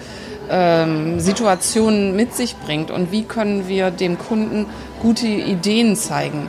ähm, 0.51 1.19
Situation 1.21 2.15
mit 2.15 2.35
sich 2.35 2.57
bringt 2.57 2.91
und 2.91 3.11
wie 3.11 3.23
können 3.23 3.69
wir 3.69 3.91
dem 3.91 4.19
Kunden 4.19 4.67
gute 5.01 5.27
Ideen 5.27 5.97
zeigen. 5.97 6.49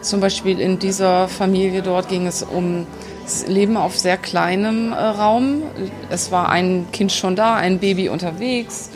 Zum 0.00 0.20
Beispiel 0.20 0.60
in 0.60 0.78
dieser 0.78 1.28
Familie 1.28 1.82
dort 1.82 2.08
ging 2.08 2.26
es 2.26 2.42
um 2.42 2.86
das 3.24 3.46
Leben 3.46 3.76
auf 3.76 3.98
sehr 3.98 4.16
kleinem 4.16 4.92
äh, 4.92 4.96
Raum. 4.96 5.62
Es 6.10 6.30
war 6.30 6.48
ein 6.48 6.86
Kind 6.92 7.12
schon 7.12 7.36
da, 7.36 7.54
ein 7.54 7.78
Baby 7.78 8.08
unterwegs 8.08 8.90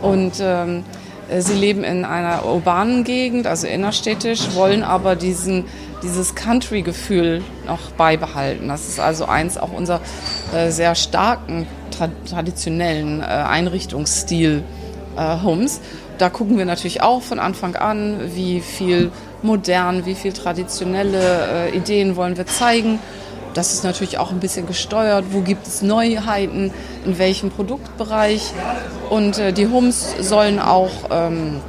und 0.00 0.34
ähm, 0.40 0.80
äh, 0.80 1.01
sie 1.40 1.54
leben 1.54 1.84
in 1.84 2.04
einer 2.04 2.44
urbanen 2.44 3.04
Gegend, 3.04 3.46
also 3.46 3.66
innerstädtisch, 3.66 4.54
wollen 4.54 4.82
aber 4.82 5.16
diesen, 5.16 5.64
dieses 6.02 6.34
Country-Gefühl 6.34 7.42
noch 7.66 7.92
beibehalten. 7.92 8.68
Das 8.68 8.88
ist 8.88 9.00
also 9.00 9.24
eins 9.24 9.58
auch 9.58 9.72
unserer 9.72 10.00
äh, 10.54 10.70
sehr 10.70 10.94
starken 10.94 11.66
tra 11.90 12.08
traditionellen 12.28 13.20
äh, 13.20 13.24
Einrichtungsstil 13.24 14.62
äh, 15.16 15.42
Homes. 15.42 15.80
Da 16.18 16.28
gucken 16.28 16.58
wir 16.58 16.64
natürlich 16.64 17.02
auch 17.02 17.22
von 17.22 17.38
Anfang 17.38 17.76
an, 17.76 18.32
wie 18.34 18.60
viel 18.60 19.10
modern, 19.42 20.06
wie 20.06 20.14
viel 20.14 20.32
traditionelle 20.32 21.70
äh, 21.72 21.76
Ideen 21.76 22.16
wollen 22.16 22.36
wir 22.36 22.46
zeigen. 22.46 22.98
Das 23.54 23.74
ist 23.74 23.84
natürlich 23.84 24.18
auch 24.18 24.30
ein 24.30 24.40
bisschen 24.40 24.66
gesteuert. 24.66 25.26
Wo 25.30 25.40
gibt 25.40 25.66
es 25.66 25.82
Neuheiten? 25.82 26.72
In 27.04 27.18
welchem 27.18 27.50
Produktbereich? 27.50 28.52
Und 29.10 29.38
äh, 29.38 29.52
die 29.52 29.68
Homes 29.68 30.14
sollen 30.20 30.58
auch 30.58 30.90
ähm, 31.10 31.60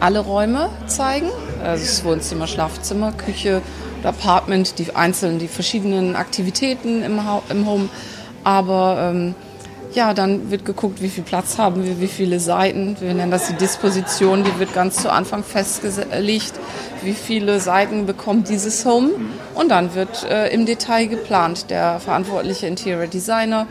alle 0.00 0.20
Räume 0.20 0.70
zeigen. 0.86 1.28
Also 1.62 1.84
das 1.84 2.04
Wohnzimmer, 2.04 2.46
Schlafzimmer, 2.46 3.12
Küche, 3.12 3.62
Apartment, 4.04 4.78
die 4.78 4.94
einzelnen, 4.94 5.38
die 5.38 5.48
verschiedenen 5.48 6.14
Aktivitäten 6.14 7.02
im, 7.02 7.20
im 7.48 7.66
Home. 7.66 7.88
Aber 8.44 9.10
ähm, 9.12 9.34
ja, 9.94 10.14
dann 10.14 10.50
wird 10.50 10.64
geguckt, 10.64 11.02
wie 11.02 11.08
viel 11.08 11.24
Platz 11.24 11.58
haben 11.58 11.84
wir, 11.84 12.00
wie 12.00 12.08
viele 12.08 12.40
Seiten. 12.40 12.96
Wir 13.00 13.14
nennen 13.14 13.30
das 13.30 13.48
die 13.48 13.54
Disposition, 13.54 14.44
die 14.44 14.58
wird 14.58 14.74
ganz 14.74 15.02
zu 15.02 15.10
Anfang 15.10 15.42
festgelegt. 15.42 16.52
Wie 17.02 17.14
viele 17.14 17.60
Seiten 17.60 18.06
bekommt 18.06 18.48
dieses 18.48 18.84
Home? 18.84 19.10
Und 19.54 19.70
dann 19.70 19.94
wird 19.94 20.24
äh, 20.24 20.52
im 20.52 20.66
Detail 20.66 21.06
geplant. 21.06 21.70
Der 21.70 22.00
verantwortliche 22.00 22.66
Interior 22.66 23.06
Designer 23.06 23.66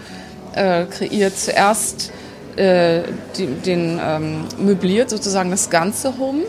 äh, 0.56 0.86
kreiert 0.86 1.38
zuerst 1.38 2.12
äh, 2.56 3.04
die, 3.38 3.46
den 3.46 4.00
ähm, 4.04 4.46
möbliert 4.58 5.10
sozusagen 5.10 5.52
das 5.52 5.70
ganze 5.70 6.18
Home. 6.18 6.44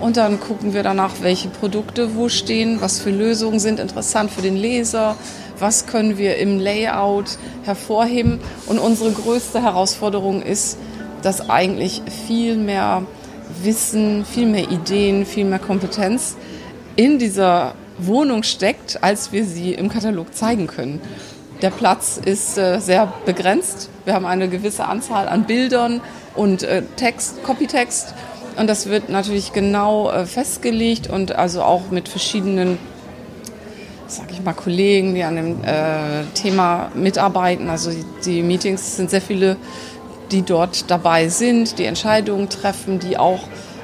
Und 0.00 0.16
dann 0.16 0.38
gucken 0.38 0.74
wir 0.74 0.82
danach, 0.82 1.14
welche 1.22 1.48
Produkte 1.48 2.14
wo 2.14 2.28
stehen, 2.28 2.80
was 2.80 3.00
für 3.00 3.10
Lösungen 3.10 3.58
sind 3.58 3.80
interessant 3.80 4.30
für 4.30 4.42
den 4.42 4.54
Leser, 4.54 5.16
was 5.58 5.86
können 5.86 6.18
wir 6.18 6.36
im 6.36 6.58
Layout 6.58 7.38
hervorheben. 7.64 8.40
Und 8.66 8.78
unsere 8.78 9.12
größte 9.12 9.62
Herausforderung 9.62 10.42
ist, 10.42 10.78
dass 11.22 11.48
eigentlich 11.50 12.02
viel 12.26 12.56
mehr 12.56 13.02
Wissen, 13.62 14.24
viel 14.24 14.46
mehr 14.46 14.70
Ideen, 14.70 15.26
viel 15.26 15.44
mehr 15.44 15.58
Kompetenz 15.58 16.36
in 16.96 17.18
dieser 17.18 17.74
Wohnung 17.98 18.42
steckt, 18.42 19.02
als 19.02 19.32
wir 19.32 19.44
sie 19.44 19.74
im 19.74 19.88
Katalog 19.88 20.34
zeigen 20.34 20.66
können. 20.66 21.00
Der 21.62 21.70
Platz 21.70 22.20
ist 22.24 22.56
äh, 22.56 22.78
sehr 22.78 23.12
begrenzt. 23.26 23.90
Wir 24.04 24.14
haben 24.14 24.26
eine 24.26 24.48
gewisse 24.48 24.84
Anzahl 24.84 25.28
an 25.28 25.44
Bildern 25.44 26.00
und 26.36 26.62
äh, 26.62 26.82
Text, 26.96 27.42
Copytext. 27.42 28.14
Und 28.56 28.68
das 28.68 28.88
wird 28.88 29.08
natürlich 29.08 29.52
genau 29.52 30.10
äh, 30.10 30.24
festgelegt 30.24 31.08
und 31.08 31.32
also 31.32 31.62
auch 31.62 31.90
mit 31.90 32.08
verschiedenen 32.08 32.78
sage 34.08 34.32
ich 34.32 34.42
mal, 34.42 34.54
Kollegen, 34.54 35.14
die 35.14 35.22
an 35.22 35.36
dem 35.36 35.64
äh, 35.64 36.24
Thema 36.34 36.90
mitarbeiten. 36.94 37.68
Also 37.68 37.90
die, 37.90 38.04
die, 38.24 38.42
Meetings 38.42 38.96
sind 38.96 39.10
sehr 39.10 39.20
viele, 39.20 39.56
die 40.30 40.42
dort 40.42 40.90
dabei 40.90 41.28
sind, 41.28 41.78
die 41.78 41.84
Entscheidungen 41.84 42.48
treffen, 42.48 42.98
die 42.98 43.18
auch 43.18 43.40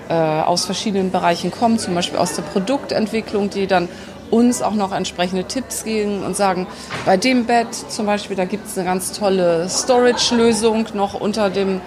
äh, 0.08 0.14
aus 0.14 0.64
verschiedenen 0.64 1.10
Bereichen 1.10 1.50
kommen, 1.50 1.78
zum 1.78 1.94
Beispiel 1.94 2.18
aus 2.18 2.34
der 2.34 2.42
Produktentwicklung, 2.42 3.50
die 3.50 3.66
dann 3.66 3.88
uns 4.30 4.62
auch 4.62 4.74
noch 4.74 4.92
entsprechende 4.92 5.44
Tipps 5.44 5.84
geben 5.84 6.24
und 6.24 6.34
sagen, 6.34 6.66
bei 7.04 7.16
dem 7.16 7.44
Bett 7.44 7.68
zum 7.74 8.06
Beispiel, 8.06 8.36
da 8.36 8.46
gibt 8.46 8.66
es 8.66 8.76
eine 8.76 8.86
ganz 8.86 9.12
tolle 9.12 9.68
Storage-Lösung 9.68 10.86
noch 10.94 11.14
unter 11.14 11.50
dem 11.50 11.80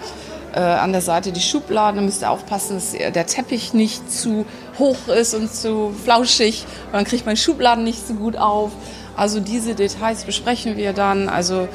äh, 0.57 0.59
an 0.59 0.91
der 0.91 1.01
Seite 1.01 1.31
die 1.31 1.41
Schubladen. 1.41 1.97
Da 1.97 2.01
müsst 2.01 2.23
ihr 2.23 2.31
aufpassen, 2.31 2.75
dass 2.75 2.91
der 2.93 3.27
Teppich 3.27 3.73
nicht 3.73 4.11
zu 4.11 4.45
hoch 4.79 5.07
ist 5.07 5.35
und 5.35 5.53
zu 5.53 5.93
flauschig. 6.03 6.65
Und 6.87 6.93
dann 6.93 7.05
kriegt 7.05 7.25
man 7.25 7.37
Schubladen 7.37 7.83
nicht 7.83 8.07
so 8.07 8.15
gut 8.15 8.37
auf. 8.37 8.71
Also 9.15 9.39
diese 9.39 9.75
Details 9.75 10.23
besprechen 10.23 10.77
wir 10.77 10.93
dann 10.93 11.29
also 11.29 11.67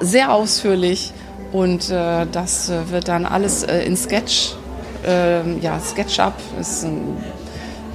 sehr 0.00 0.32
ausführlich 0.32 1.12
und 1.52 1.90
äh, 1.90 2.26
das 2.30 2.68
äh, 2.68 2.90
wird 2.90 3.08
dann 3.08 3.24
alles 3.24 3.62
äh, 3.62 3.78
in 3.80 3.96
Sketch, 3.96 4.54
äh, 5.06 5.58
ja 5.60 5.80
SketchUp 5.80 6.34
ist 6.60 6.84
ein, 6.84 7.16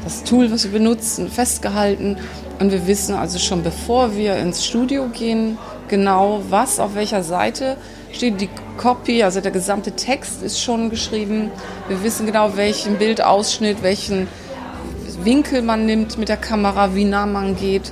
das 0.04 0.24
Tool, 0.24 0.52
was 0.52 0.64
wir 0.64 0.72
benutzen, 0.72 1.30
festgehalten 1.30 2.18
und 2.60 2.72
wir 2.72 2.88
wissen 2.88 3.16
also 3.16 3.38
schon 3.38 3.64
bevor 3.64 4.16
wir 4.16 4.38
ins 4.38 4.66
Studio 4.66 5.08
gehen 5.08 5.58
genau 5.88 6.42
was 6.50 6.80
auf 6.80 6.96
welcher 6.96 7.22
Seite 7.22 7.78
steht 8.14 8.40
die 8.40 8.50
Copy, 8.78 9.24
also 9.24 9.42
der 9.42 9.52
gesamte 9.52 9.92
Text 9.92 10.42
ist 10.44 10.62
schon 10.62 10.90
geschrieben. 10.90 11.52
Wir 11.88 12.04
wissen 12.04 12.26
genau, 12.26 12.56
welchen 12.56 12.98
Bildausschnitt, 12.98 13.84
welchen 13.84 14.28
Winkel 15.24 15.62
man 15.62 15.86
nimmt 15.86 16.18
mit 16.18 16.30
der 16.30 16.38
Kamera, 16.38 16.96
wie 16.96 17.06
nah 17.06 17.26
man 17.26 17.56
geht. 17.56 17.92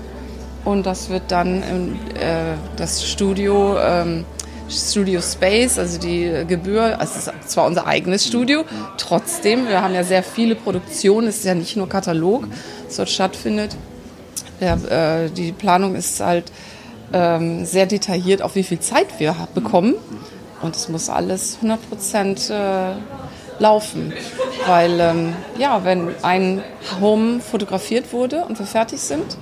Und 0.63 0.85
das 0.85 1.09
wird 1.09 1.23
dann 1.29 1.63
im, 1.63 1.93
äh, 2.15 2.55
das 2.77 3.03
Studio, 3.05 3.77
ähm, 3.79 4.25
Studio 4.69 5.21
Space, 5.21 5.77
also 5.79 5.99
die 5.99 6.45
Gebühr, 6.47 6.99
also 6.99 7.13
es 7.17 7.27
ist 7.27 7.51
zwar 7.51 7.65
unser 7.65 7.87
eigenes 7.87 8.25
Studio, 8.25 8.63
trotzdem, 8.97 9.67
wir 9.67 9.81
haben 9.81 9.93
ja 9.93 10.03
sehr 10.03 10.23
viele 10.23 10.55
Produktionen, 10.55 11.27
es 11.27 11.39
ist 11.39 11.45
ja 11.45 11.55
nicht 11.55 11.75
nur 11.75 11.89
Katalog, 11.89 12.47
was 12.87 12.95
dort 12.95 13.09
stattfindet. 13.09 13.75
Ja, 14.61 14.75
äh, 14.75 15.29
die 15.29 15.51
Planung 15.51 15.95
ist 15.95 16.19
halt 16.21 16.51
ähm, 17.13 17.65
sehr 17.65 17.85
detailliert, 17.85 18.41
auf 18.41 18.55
wie 18.55 18.63
viel 18.63 18.79
Zeit 18.79 19.19
wir 19.19 19.35
bekommen. 19.53 19.95
Und 20.61 20.75
es 20.75 20.89
muss 20.89 21.09
alles 21.09 21.55
100 21.55 21.89
Prozent 21.89 22.49
äh, 22.49 22.93
laufen. 23.59 24.13
Weil, 24.65 24.99
ähm, 24.99 25.33
ja, 25.57 25.83
wenn 25.83 26.09
ein 26.21 26.61
Home 26.99 27.39
fotografiert 27.39 28.13
wurde 28.13 28.45
und 28.45 28.59
wir 28.59 28.65
fertig 28.65 28.99
sind, 28.99 29.37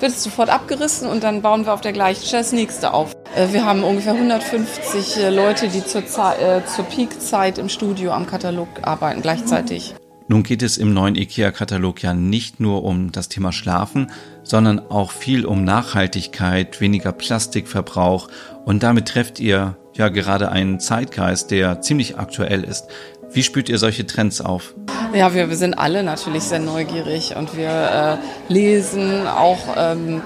wird 0.00 0.12
es 0.12 0.22
sofort 0.22 0.48
abgerissen 0.48 1.08
und 1.08 1.22
dann 1.22 1.42
bauen 1.42 1.66
wir 1.66 1.74
auf 1.74 1.80
der 1.80 1.92
gleichen 1.92 2.24
Stelle 2.24 2.42
das 2.42 2.52
nächste 2.52 2.94
auf. 2.94 3.12
Äh, 3.34 3.52
wir 3.52 3.64
haben 3.64 3.84
ungefähr 3.84 4.14
150 4.14 5.16
äh, 5.18 5.30
Leute, 5.30 5.68
die 5.68 5.84
zur, 5.84 6.02
äh, 6.02 6.62
zur 6.64 6.84
Peakzeit 6.84 7.58
im 7.58 7.68
Studio 7.68 8.12
am 8.12 8.26
Katalog 8.26 8.68
arbeiten 8.82 9.22
gleichzeitig. 9.22 9.94
Nun 10.28 10.44
geht 10.44 10.62
es 10.62 10.78
im 10.78 10.94
neuen 10.94 11.16
IKEA-Katalog 11.16 12.02
ja 12.02 12.14
nicht 12.14 12.60
nur 12.60 12.84
um 12.84 13.10
das 13.10 13.28
Thema 13.28 13.50
Schlafen, 13.50 14.12
sondern 14.50 14.80
auch 14.90 15.12
viel 15.12 15.46
um 15.46 15.62
Nachhaltigkeit, 15.62 16.80
weniger 16.80 17.12
Plastikverbrauch 17.12 18.26
und 18.64 18.82
damit 18.82 19.06
trefft 19.06 19.38
ihr 19.38 19.76
ja 19.94 20.08
gerade 20.08 20.50
einen 20.50 20.80
Zeitgeist, 20.80 21.52
der 21.52 21.80
ziemlich 21.82 22.18
aktuell 22.18 22.64
ist. 22.64 22.88
Wie 23.32 23.44
spürt 23.44 23.68
ihr 23.68 23.78
solche 23.78 24.06
Trends 24.06 24.40
auf? 24.40 24.74
Ja, 25.14 25.34
wir, 25.34 25.50
wir 25.50 25.56
sind 25.56 25.74
alle 25.74 26.02
natürlich 26.02 26.42
sehr 26.42 26.58
neugierig 26.58 27.36
und 27.36 27.56
wir 27.56 28.18
äh, 28.18 28.52
lesen 28.52 29.28
auch 29.28 29.60
ähm, 29.76 30.20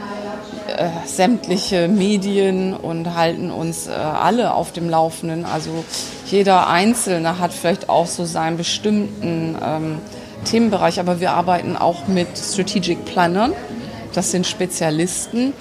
äh, 0.75 0.89
sämtliche 1.05 1.89
Medien 1.89 2.73
und 2.73 3.15
halten 3.15 3.51
uns 3.51 3.89
äh, 3.89 3.91
alle 3.91 4.55
auf 4.55 4.73
dem 4.73 4.89
Laufenden. 4.89 5.45
Also 5.45 5.85
jeder 6.25 6.67
Einzelne 6.69 7.39
hat 7.39 7.53
vielleicht 7.53 7.91
auch 7.91 8.07
so 8.07 8.25
seinen 8.25 8.57
bestimmten 8.57 9.55
ähm, 9.63 9.99
Themenbereich, 10.47 10.99
aber 10.99 11.21
wir 11.21 11.33
arbeiten 11.33 11.77
auch 11.77 12.09
mit 12.09 12.29
Strategic 12.39 13.05
Plannern. 13.05 13.53
Das 14.15 14.31
sind 14.31 14.47
Spezialisten, 14.47 15.53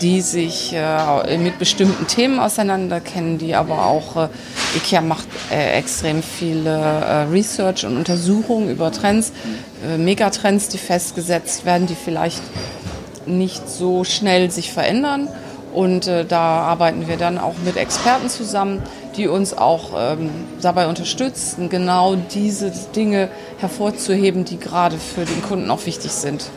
die 0.00 0.22
sich 0.22 0.72
äh, 0.72 1.36
mit 1.36 1.58
bestimmten 1.58 2.06
Themen 2.06 2.40
auseinanderkennen, 2.40 3.36
die 3.36 3.54
aber 3.54 3.86
auch, 3.86 4.16
äh, 4.16 4.28
IKEA 4.76 5.02
macht 5.02 5.26
äh, 5.50 5.78
extrem 5.78 6.22
viele 6.22 6.70
äh, 6.70 7.22
Research 7.24 7.84
und 7.84 7.96
Untersuchungen 7.96 8.70
über 8.70 8.90
Trends, 8.92 9.32
äh, 9.86 9.98
Megatrends, 9.98 10.68
die 10.68 10.78
festgesetzt 10.78 11.66
werden, 11.66 11.86
die 11.86 11.94
vielleicht 11.94 12.42
nicht 13.26 13.68
so 13.68 14.04
schnell 14.04 14.50
sich 14.50 14.72
verändern. 14.72 15.28
Und 15.74 16.06
äh, 16.06 16.24
da 16.24 16.40
arbeiten 16.40 17.08
wir 17.08 17.18
dann 17.18 17.36
auch 17.36 17.54
mit 17.62 17.76
Experten 17.76 18.30
zusammen, 18.30 18.82
die 19.16 19.28
uns 19.28 19.56
auch 19.56 19.90
ähm, 19.98 20.30
dabei 20.62 20.88
unterstützen, 20.88 21.68
genau 21.68 22.16
diese 22.16 22.72
Dinge 22.96 23.28
hervorzuheben, 23.58 24.46
die 24.46 24.58
gerade 24.58 24.96
für 24.96 25.26
den 25.26 25.42
Kunden 25.42 25.70
auch 25.70 25.84
wichtig 25.84 26.12
sind. 26.12 26.50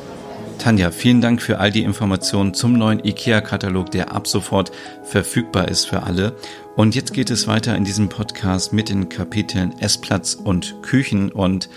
Tanja, 0.62 0.91
vielen 0.91 1.22
Dank 1.22 1.41
für 1.41 1.58
all 1.58 1.72
die 1.72 1.82
Informationen 1.82 2.53
zum 2.53 2.74
neuen 2.74 3.03
IKEA-Katalog, 3.03 3.89
der 3.89 4.13
ab 4.13 4.27
sofort 4.27 4.72
verfügbar 5.01 5.68
ist 5.68 5.86
für 5.86 6.03
alle. 6.03 6.36
Und 6.75 6.94
jetzt 6.94 7.13
geht 7.15 7.32
es 7.32 7.48
weiter 7.48 7.75
in 7.75 7.84
diesem 7.84 8.10
Podcast 8.10 8.72
mit 8.72 8.89
den 8.89 9.10
Kapiteln 9.10 9.74
Essplatz 9.80 10.36
und 10.36 10.84
Küchen. 10.84 11.32
Und 11.32 11.68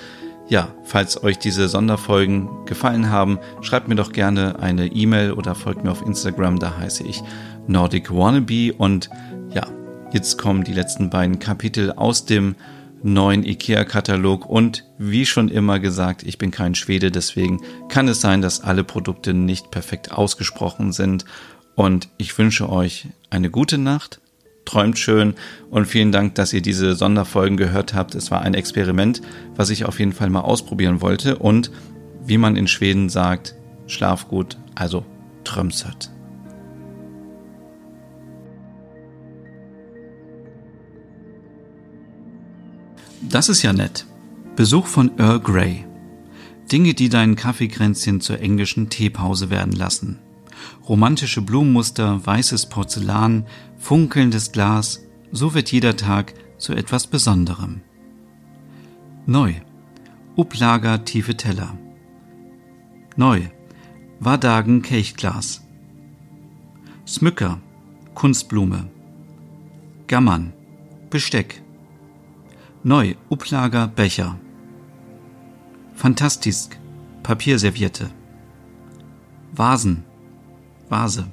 ja, 0.49 0.69
falls 0.83 1.25
euch 1.25 1.39
diese 1.39 1.67
Sonderfolgen 1.67 2.67
gefallen 2.67 3.09
haben, 3.09 3.39
schreibt 3.63 3.89
mir 3.89 3.95
doch 3.95 4.13
gerne 4.13 4.59
eine 4.59 4.89
E-Mail 4.89 5.33
oder 5.33 5.55
folgt 5.55 5.83
mir 5.83 5.91
auf 5.91 6.05
Instagram, 6.05 6.59
da 6.59 6.77
heiße 6.77 7.05
ich 7.05 7.23
Nordic 7.67 8.11
Wannabe. 8.15 8.75
Und 8.77 9.09
ja, 9.55 9.67
jetzt 10.13 10.37
kommen 10.37 10.63
die 10.63 10.75
letzten 10.75 11.09
beiden 11.09 11.39
Kapitel 11.39 11.91
aus 11.91 12.27
dem 12.27 12.55
neuen 13.05 13.45
IKEA-Katalog 13.45 14.47
und 14.47 14.85
wie 14.97 15.27
schon 15.27 15.49
immer 15.49 15.79
gesagt, 15.79 16.23
ich 16.23 16.39
bin 16.39 16.51
kein 16.51 16.75
Schwede, 16.75 17.11
deswegen 17.11 17.61
kann 17.89 18.09
es 18.09 18.23
sein, 18.23 18.41
dass 18.41 18.63
alle 18.63 18.83
Produkte 18.83 19.35
nicht 19.35 19.71
perfekt 19.71 20.11
ausgesprochen 20.11 20.91
sind 20.91 21.27
und 21.75 22.09
ich 22.17 22.37
wünsche 22.39 22.71
euch 22.71 23.09
eine 23.29 23.51
gute 23.51 23.77
Nacht, 23.77 24.23
träumt 24.65 24.99
schön 24.99 25.35
und 25.71 25.87
vielen 25.87 26.13
Dank, 26.13 26.35
dass 26.37 26.55
ihr 26.55 26.63
diese 26.63 26.95
Sonderfolgen 26.95 27.59
gehört 27.59 27.93
habt. 27.93 28.15
Es 28.15 28.31
war 28.31 28.41
ein 28.41 28.55
Experiment, 28.55 29.21
was 29.55 29.69
ich 29.69 29.85
auf 29.85 29.99
jeden 29.99 30.13
Fall 30.13 30.31
mal 30.31 30.41
ausprobieren 30.41 31.03
wollte 31.03 31.37
und 31.37 31.71
wie 32.25 32.39
man 32.39 32.57
in 32.57 32.69
Schweden 32.69 33.11
sagt, 33.11 33.55
schlaf 33.87 34.29
gut, 34.29 34.57
also 34.75 35.05
trömsert. 35.45 36.14
Das 43.29 43.49
ist 43.49 43.63
ja 43.63 43.73
nett. 43.73 44.07
Besuch 44.57 44.87
von 44.87 45.19
Earl 45.19 45.41
Grey. 45.41 45.85
Dinge, 46.71 46.95
die 46.95 47.09
deinen 47.09 47.37
Kaffeekränzchen 47.37 48.21
zur 48.21 48.41
englischen 48.41 48.89
Teepause 48.89 49.51
werden 49.51 49.73
lassen. 49.73 50.19
Romantische 50.89 51.43
Blumenmuster, 51.43 52.25
weißes 52.25 52.69
Porzellan, 52.69 53.47
funkelndes 53.79 54.53
Glas, 54.53 55.05
so 55.33 55.55
wird 55.55 55.73
jeder 55.73 55.97
Tag 55.97 56.35
zu 56.59 56.75
etwas 56.75 57.07
Besonderem. 57.07 57.81
Neu. 59.27 59.55
Uplager 60.37 61.05
tiefe 61.05 61.37
Teller. 61.37 61.77
Neu. 63.17 63.43
Wardagen 64.21 64.83
Kelchglas. 64.83 65.63
Smücker. 67.07 67.61
Kunstblume. 68.15 68.89
Gammern. 70.07 70.53
Besteck. 71.11 71.64
Neu, 72.87 73.15
Uplager, 73.31 73.89
Becher. 73.89 74.39
Fantastisk, 75.95 76.79
Papierserviette. 77.23 78.11
Vasen, 79.53 80.05
Vase. 80.91 81.25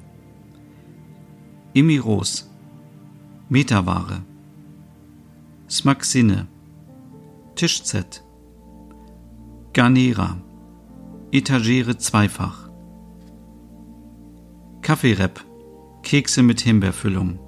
Emiros, 1.74 2.50
Meterware. 3.50 4.22
Smaxine, 5.68 6.46
Tischset. 7.54 8.24
Garnera, 9.74 10.38
Etagere 11.32 11.98
zweifach. 11.98 12.70
Kaffeerepp, 14.80 15.44
Kekse 16.02 16.42
mit 16.42 16.62
Himbeerfüllung. 16.62 17.38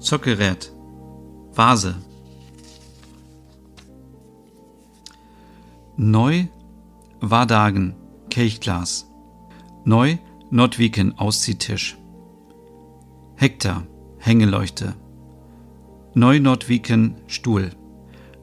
Zockerät, 0.00 0.70
Vase. 1.54 1.94
Neu 5.96 6.46
Wardagen 7.20 7.94
Kelchglas. 8.30 9.10
Neu 9.84 10.16
Nordwiken 10.50 11.18
Ausziehtisch. 11.18 11.98
Hektar 13.36 13.86
Hängeleuchte. 14.18 14.94
Neu 16.14 16.40
Nordwiken 16.40 17.16
Stuhl. 17.26 17.72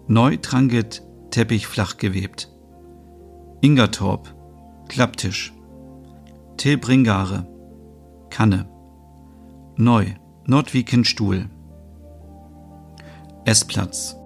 Neu 0.07 0.37
Tranget 0.37 1.01
Teppich 1.31 1.65
flach 1.65 1.97
gewebt. 1.97 2.51
Ingertorp 3.61 4.31
Klapptisch. 4.87 5.51
Tilbringare 6.57 7.47
Kanne. 8.29 8.69
Neu 9.75 10.05
Nordwiken 10.45 11.03
Stuhl. 11.03 11.49
Essplatz 13.43 14.18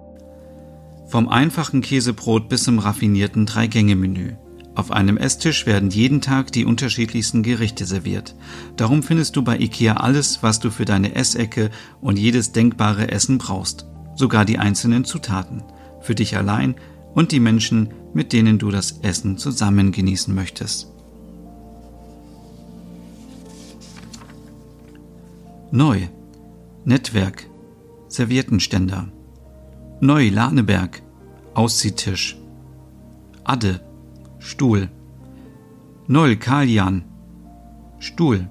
vom 1.14 1.28
einfachen 1.28 1.80
Käsebrot 1.80 2.48
bis 2.48 2.64
zum 2.64 2.80
raffinierten 2.80 3.46
Drei-Gänge-Menü. 3.46 4.32
Auf 4.74 4.90
einem 4.90 5.16
Esstisch 5.16 5.64
werden 5.64 5.90
jeden 5.90 6.20
Tag 6.20 6.50
die 6.50 6.64
unterschiedlichsten 6.64 7.44
Gerichte 7.44 7.86
serviert. 7.86 8.34
Darum 8.76 9.04
findest 9.04 9.36
du 9.36 9.44
bei 9.44 9.56
IKEA 9.60 9.92
alles, 9.92 10.42
was 10.42 10.58
du 10.58 10.72
für 10.72 10.84
deine 10.84 11.14
Essecke 11.14 11.70
und 12.00 12.18
jedes 12.18 12.50
denkbare 12.50 13.12
Essen 13.12 13.38
brauchst. 13.38 13.86
Sogar 14.16 14.44
die 14.44 14.58
einzelnen 14.58 15.04
Zutaten. 15.04 15.62
Für 16.00 16.16
dich 16.16 16.36
allein 16.36 16.74
und 17.14 17.30
die 17.30 17.38
Menschen, 17.38 17.90
mit 18.12 18.32
denen 18.32 18.58
du 18.58 18.72
das 18.72 18.98
Essen 19.02 19.38
zusammen 19.38 19.92
genießen 19.92 20.34
möchtest. 20.34 20.88
Neu. 25.70 26.08
Netzwerk. 26.84 27.46
Serviettenständer. 28.08 29.13
Neu 30.00 30.28
Laneberg. 30.28 31.02
Ausziehtisch. 31.54 32.36
Adde, 33.44 33.80
Stuhl. 34.38 34.88
Noll 36.06 36.36
Kalian, 36.36 37.04
Stuhl. 37.98 38.48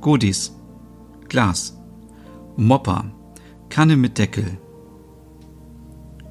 Godis, 0.00 0.52
Glas. 1.28 1.78
Mopper, 2.56 3.04
Kanne 3.70 3.96
mit 3.96 4.18
Deckel. 4.18 4.58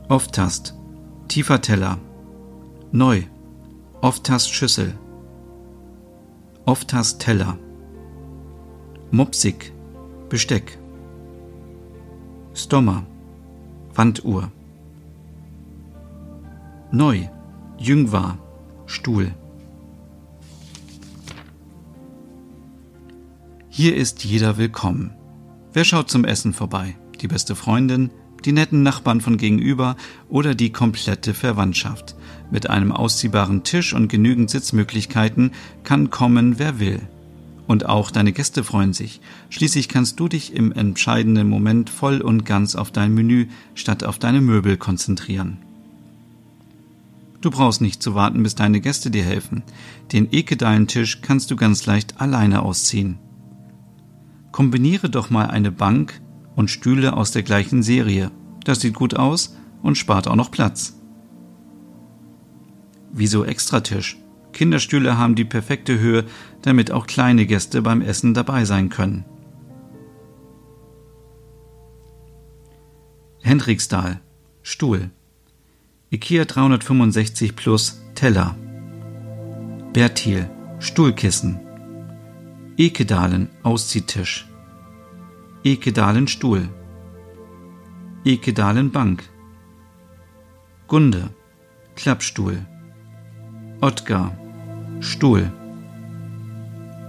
Offtast, 0.10 0.76
tiefer 1.28 1.60
Teller. 1.62 1.98
Neu, 2.92 3.24
Offtast 4.02 4.54
Schüssel. 4.54 4.94
Offtast 6.66 7.20
Teller. 7.20 7.58
Mopsig, 9.12 9.74
Besteck. 10.30 10.78
Stommer, 12.54 13.06
Wanduhr. 13.96 14.52
Neu, 16.92 17.28
Jüngwar, 17.78 18.40
Stuhl. 18.88 19.32
Hier 23.70 23.96
ist 23.96 24.24
jeder 24.24 24.58
willkommen. 24.58 25.12
Wer 25.74 25.84
schaut 25.84 26.10
zum 26.10 26.26
Essen 26.26 26.54
vorbei? 26.54 26.96
Die 27.22 27.28
beste 27.28 27.56
Freundin, 27.56 28.10
die 28.46 28.52
netten 28.52 28.82
Nachbarn 28.82 29.22
von 29.22 29.38
gegenüber 29.38 29.96
oder 30.28 30.56
die 30.56 30.72
komplette 30.72 31.36
Verwandtschaft. 31.36 32.16
Mit 32.52 32.72
einem 32.72 32.92
ausziehbaren 32.92 33.64
Tisch 33.64 33.94
und 33.94 34.08
genügend 34.08 34.50
Sitzmöglichkeiten 34.50 35.52
kann 35.84 36.10
kommen, 36.10 36.58
wer 36.58 36.80
will. 36.80 37.00
Und 37.66 37.86
auch 37.86 38.12
deine 38.12 38.34
Gäste 38.34 38.64
freuen 38.64 38.94
sich. 38.94 39.22
Schließlich 39.50 39.88
kannst 39.88 40.20
du 40.20 40.28
dich 40.28 40.54
im 40.54 40.72
entscheidenden 40.72 41.48
Moment 41.48 41.90
voll 41.90 42.22
und 42.22 42.46
ganz 42.46 42.76
auf 42.76 42.92
dein 42.92 43.14
Menü 43.14 43.48
statt 43.74 44.04
auf 44.04 44.20
deine 44.20 44.42
Möbel 44.42 44.78
konzentrieren. 44.78 45.60
Du 47.40 47.52
brauchst 47.52 47.82
nicht 47.82 48.02
zu 48.02 48.16
warten, 48.16 48.42
bis 48.44 48.56
deine 48.56 48.80
Gäste 48.80 49.12
dir 49.12 49.24
helfen. 49.24 49.64
Den 50.12 50.32
Ekedalen-Tisch 50.32 51.22
kannst 51.22 51.52
du 51.52 51.56
ganz 51.56 51.86
leicht 51.86 52.22
alleine 52.22 52.62
ausziehen. 52.62 53.18
Kombiniere 54.52 55.10
doch 55.10 55.30
mal 55.30 55.48
eine 55.48 55.72
Bank 55.72 56.22
und 56.56 56.70
Stühle 56.70 57.18
aus 57.18 57.32
der 57.32 57.44
gleichen 57.44 57.84
Serie. 57.84 58.32
Das 58.64 58.80
sieht 58.80 58.94
gut 58.94 59.16
aus 59.16 59.58
und 59.82 59.98
spart 59.98 60.28
auch 60.28 60.36
noch 60.36 60.52
Platz. 60.52 60.98
Wieso 63.12 63.44
Extratisch? 63.44 64.18
Kinderstühle 64.54 65.18
haben 65.18 65.36
die 65.36 65.46
perfekte 65.46 66.00
Höhe, 66.00 66.26
damit 66.64 66.92
auch 66.92 67.08
kleine 67.08 67.46
Gäste 67.46 67.82
beim 67.82 68.02
Essen 68.02 68.34
dabei 68.34 68.66
sein 68.66 68.90
können. 68.90 69.26
Hendriksdal 73.42 74.20
Stuhl 74.62 75.12
IKEA 76.14 76.46
365 76.46 77.56
Plus 77.56 78.00
Teller. 78.14 78.56
Bertil 79.94 80.48
Stuhlkissen. 80.78 81.60
Ekedalen 82.78 83.50
Ausziehtisch. 83.64 84.48
Ekedalen 85.64 86.28
Stuhl. 86.28 86.70
Ekedalen 88.24 88.92
Bank. 88.92 89.24
Gunde 90.88 91.30
Klappstuhl. 91.96 92.64
Ottgar 93.82 94.38
Stuhl. 95.00 95.52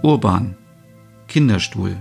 Urban 0.05 0.55
Kinderstuhl. 1.27 1.97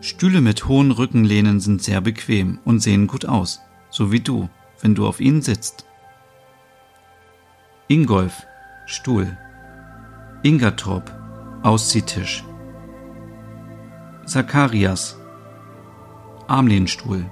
Stühle 0.00 0.40
mit 0.40 0.66
hohen 0.66 0.90
Rückenlehnen 0.90 1.60
sind 1.60 1.80
sehr 1.80 2.00
bequem 2.00 2.58
und 2.64 2.80
sehen 2.80 3.06
gut 3.06 3.26
aus, 3.26 3.60
so 3.88 4.10
wie 4.10 4.18
du, 4.18 4.48
wenn 4.80 4.96
du 4.96 5.06
auf 5.06 5.20
ihnen 5.20 5.42
sitzt. 5.42 5.86
Ingolf 7.86 8.44
Stuhl. 8.86 9.38
Ingertorp 10.42 11.16
Ausziehtisch. 11.62 12.42
Zacharias 14.26 15.20
Armlehnstuhl. 16.48 17.26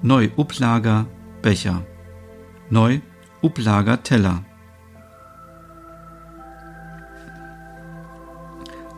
Neu 0.00 0.30
Uplager 0.36 1.06
Becher. 1.42 1.84
Neu 2.70 3.00
Uplager 3.42 4.00
Teller. 4.04 4.44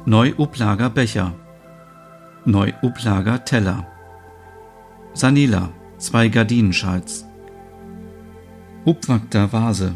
Neu 0.07 0.35
Uplager 0.37 0.91
Becher. 0.91 1.33
Neu 2.45 2.73
Uplager 2.83 3.43
Teller. 3.43 3.87
Sanila, 5.15 5.71
zwei 5.97 6.29
Gardinenschals. 6.29 7.25
Upwakter 8.85 9.51
Vase. 9.51 9.95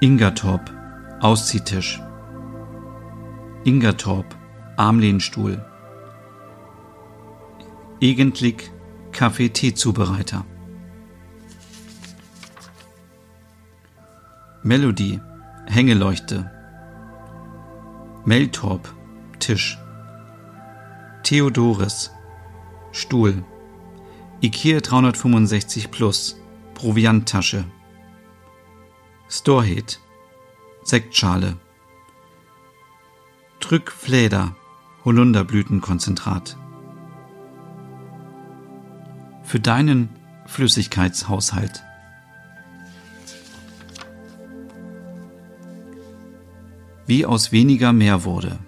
Ingertorp, 0.00 0.70
Ausziehtisch. 1.20 2.02
Ingertorp, 3.64 4.36
Armlehnstuhl. 4.76 5.64
Egentlich 8.02 8.70
Kaffee-Tee-Zubereiter. 9.12 10.44
Melodie, 14.62 15.22
Hängeleuchte. 15.66 16.53
Meltorp, 18.26 18.94
Tisch. 19.38 19.78
Theodoris, 21.24 22.10
Stuhl. 22.90 23.44
Ikea 24.40 24.80
365 24.80 25.90
Plus, 25.90 26.40
Provianttasche. 26.74 27.64
Storhead, 29.28 30.00
Sektschale. 30.84 31.56
Trückfläder, 33.60 34.56
Holunderblütenkonzentrat. 35.04 36.56
Für 39.42 39.60
deinen 39.60 40.08
Flüssigkeitshaushalt. 40.46 41.83
Wie 47.06 47.26
aus 47.26 47.52
weniger 47.52 47.92
mehr 47.92 48.24
wurde. 48.24 48.58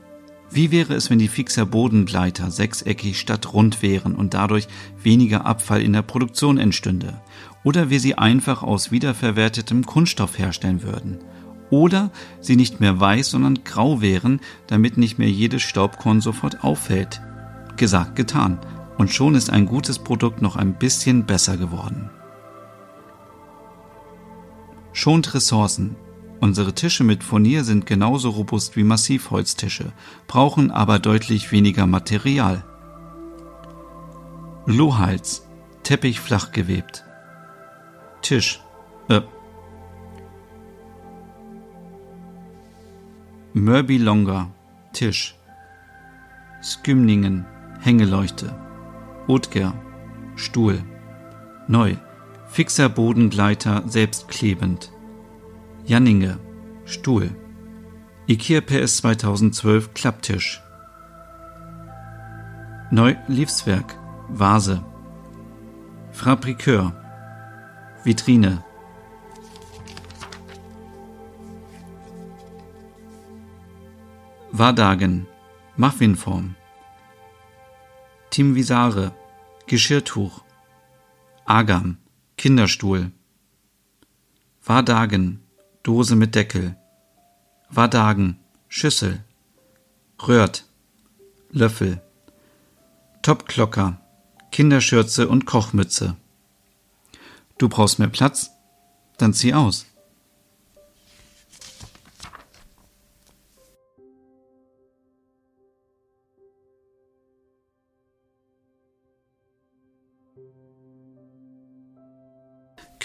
Wie 0.51 0.71
wäre 0.71 0.95
es, 0.95 1.11
wenn 1.11 1.19
die 1.19 1.29
Fixer 1.29 1.67
Bodengleiter 1.67 2.51
sechseckig 2.51 3.19
statt 3.19 3.53
rund 3.53 3.83
wären 3.83 4.15
und 4.15 4.35
dadurch 4.35 4.69
weniger 5.03 5.45
Abfall 5.45 5.83
in 5.83 5.93
der 5.93 6.03
Produktion 6.03 6.59
entstünde? 6.59 7.21
Oder 7.65 7.91
wir 7.91 7.99
sie 7.99 8.17
einfach 8.17 8.63
aus 8.63 8.93
wiederverwertetem 8.93 9.87
Kunststoff 9.87 10.39
herstellen 10.39 10.83
würden? 10.83 11.19
Oder 11.71 12.11
sie 12.41 12.57
nicht 12.57 12.79
mehr 12.79 13.01
weiß, 13.01 13.31
sondern 13.31 13.65
grau 13.65 14.01
wären, 14.01 14.41
damit 14.67 14.99
nicht 14.99 15.19
mehr 15.19 15.31
jedes 15.31 15.63
Staubkorn 15.63 16.21
sofort 16.21 16.63
auffällt? 16.63 17.21
Gesagt, 17.77 18.17
getan. 18.17 18.59
Und 18.99 19.13
schon 19.13 19.35
ist 19.35 19.51
ein 19.51 19.67
gutes 19.67 19.99
Produkt 19.99 20.43
noch 20.43 20.57
ein 20.57 20.75
bisschen 20.75 21.27
besser 21.27 21.57
geworden. 21.57 22.09
Schont 24.93 25.35
Ressourcen, 25.35 25.97
Unsere 26.41 26.75
Tische 26.75 27.03
mit 27.03 27.25
Furnier 27.25 27.65
sind 27.65 27.87
genauso 27.87 28.31
robust 28.31 28.77
wie 28.77 28.85
Massivholztische, 28.85 29.93
brauchen 30.27 30.71
aber 30.71 30.99
deutlich 30.99 31.51
weniger 31.51 31.87
Material. 31.87 32.65
Lohals, 34.67 35.47
Teppich 35.83 36.21
flach 36.21 36.53
gewebt. 36.53 37.05
Tisch, 38.21 38.61
äh. 39.09 39.21
Mörby 43.55 43.97
Longer, 43.97 44.51
Tisch. 44.93 45.37
Skymningen, 46.63 47.47
Hängeleuchte. 47.81 48.55
Otger, 49.29 49.75
Stuhl. 50.35 50.83
Neu, 51.69 51.97
fixer 52.49 52.89
Bodengleiter, 52.89 53.85
selbstklebend. 53.87 54.91
Janninge, 55.87 56.41
Stuhl. 56.85 57.31
IKEA 58.29 58.61
PS 58.61 58.97
2012 58.97 59.95
Klapptisch. 59.95 60.61
Neu 62.91 63.15
Liefswerk, 63.29 63.97
Vase. 64.29 64.85
Fabrikeur, 66.11 66.93
Vitrine. 68.03 68.65
Wardagen, 74.51 75.29
Muffinform. 75.77 76.57
Timvisare, 78.31 79.13
Geschirrtuch. 79.69 80.43
Agam, 81.45 81.99
Kinderstuhl. 82.37 83.13
Wardagen, 84.65 85.46
Dose 85.87 86.17
mit 86.17 86.35
Deckel. 86.35 86.75
Wadagen, 87.71 88.41
Schüssel. 88.67 89.23
Röhrt, 90.27 90.65
Löffel. 91.53 92.03
Topklocker, 93.23 94.01
Kinderschürze 94.51 95.29
und 95.29 95.47
Kochmütze. 95.47 96.17
Du 97.59 97.69
brauchst 97.69 98.01
mehr 98.01 98.09
Platz? 98.09 98.51
Dann 99.17 99.33
zieh 99.33 99.55
aus. 99.55 99.87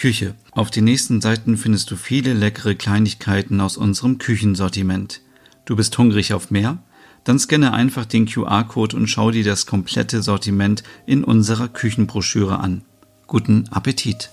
Küche. 0.02 0.34
Auf 0.50 0.72
den 0.72 0.82
nächsten 0.82 1.20
Seiten 1.20 1.56
findest 1.56 1.88
du 1.92 1.94
viele 1.94 2.32
leckere 2.32 2.74
Kleinigkeiten 2.74 3.60
aus 3.60 3.76
unserem 3.76 4.18
Küchensortiment. 4.18 5.20
Du 5.64 5.76
bist 5.76 5.96
hungrig 5.96 6.34
auf 6.34 6.50
mehr? 6.50 6.82
Dann 7.22 7.38
scanne 7.38 7.72
einfach 7.72 8.04
den 8.04 8.26
QR-Code 8.26 8.96
und 8.96 9.06
schau 9.06 9.30
dir 9.30 9.44
das 9.44 9.64
komplette 9.64 10.20
Sortiment 10.20 10.82
in 11.06 11.22
unserer 11.22 11.68
Küchenbroschüre 11.68 12.58
an. 12.58 12.82
Guten 13.28 13.68
Appetit! 13.68 14.30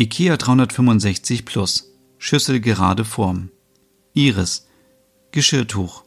IKEA 0.00 0.36
365 0.36 1.44
Plus 1.44 1.92
Schüssel 2.18 2.58
gerade 2.58 3.04
Form 3.04 3.50
Iris 4.14 4.66
Geschirrtuch 5.30 6.02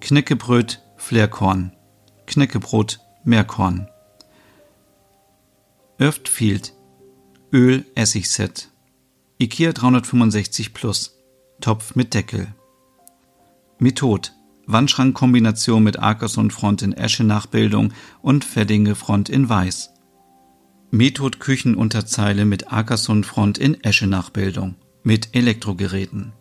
Knäckebröt 0.00 0.80
Flairkorn 0.96 1.72
Knäckebrot 2.26 2.98
Meerkorn 3.24 3.90
Irftfield 5.98 6.77
Öl 7.50 7.86
Essigset. 7.94 8.68
IKEA 9.40 9.72
365 9.72 10.74
Plus. 10.74 11.16
Topf 11.62 11.94
mit 11.94 12.12
Deckel. 12.12 12.54
Method. 13.78 14.32
Wandschrankkombination 14.66 15.82
mit 15.82 15.98
Arkerson 15.98 16.50
Front 16.50 16.82
in 16.82 16.92
Esche 16.92 17.24
Nachbildung 17.24 17.94
und 18.20 18.44
Feddinge 18.44 18.94
Front 18.94 19.30
in 19.30 19.48
Weiß. 19.48 19.94
Method 20.90 21.38
Küchenunterzeile 21.38 22.44
mit 22.44 22.70
Arkerson 22.70 23.24
Front 23.24 23.56
in 23.56 23.82
Esche 23.82 24.06
Nachbildung. 24.06 24.74
Mit 25.02 25.34
Elektrogeräten. 25.34 26.34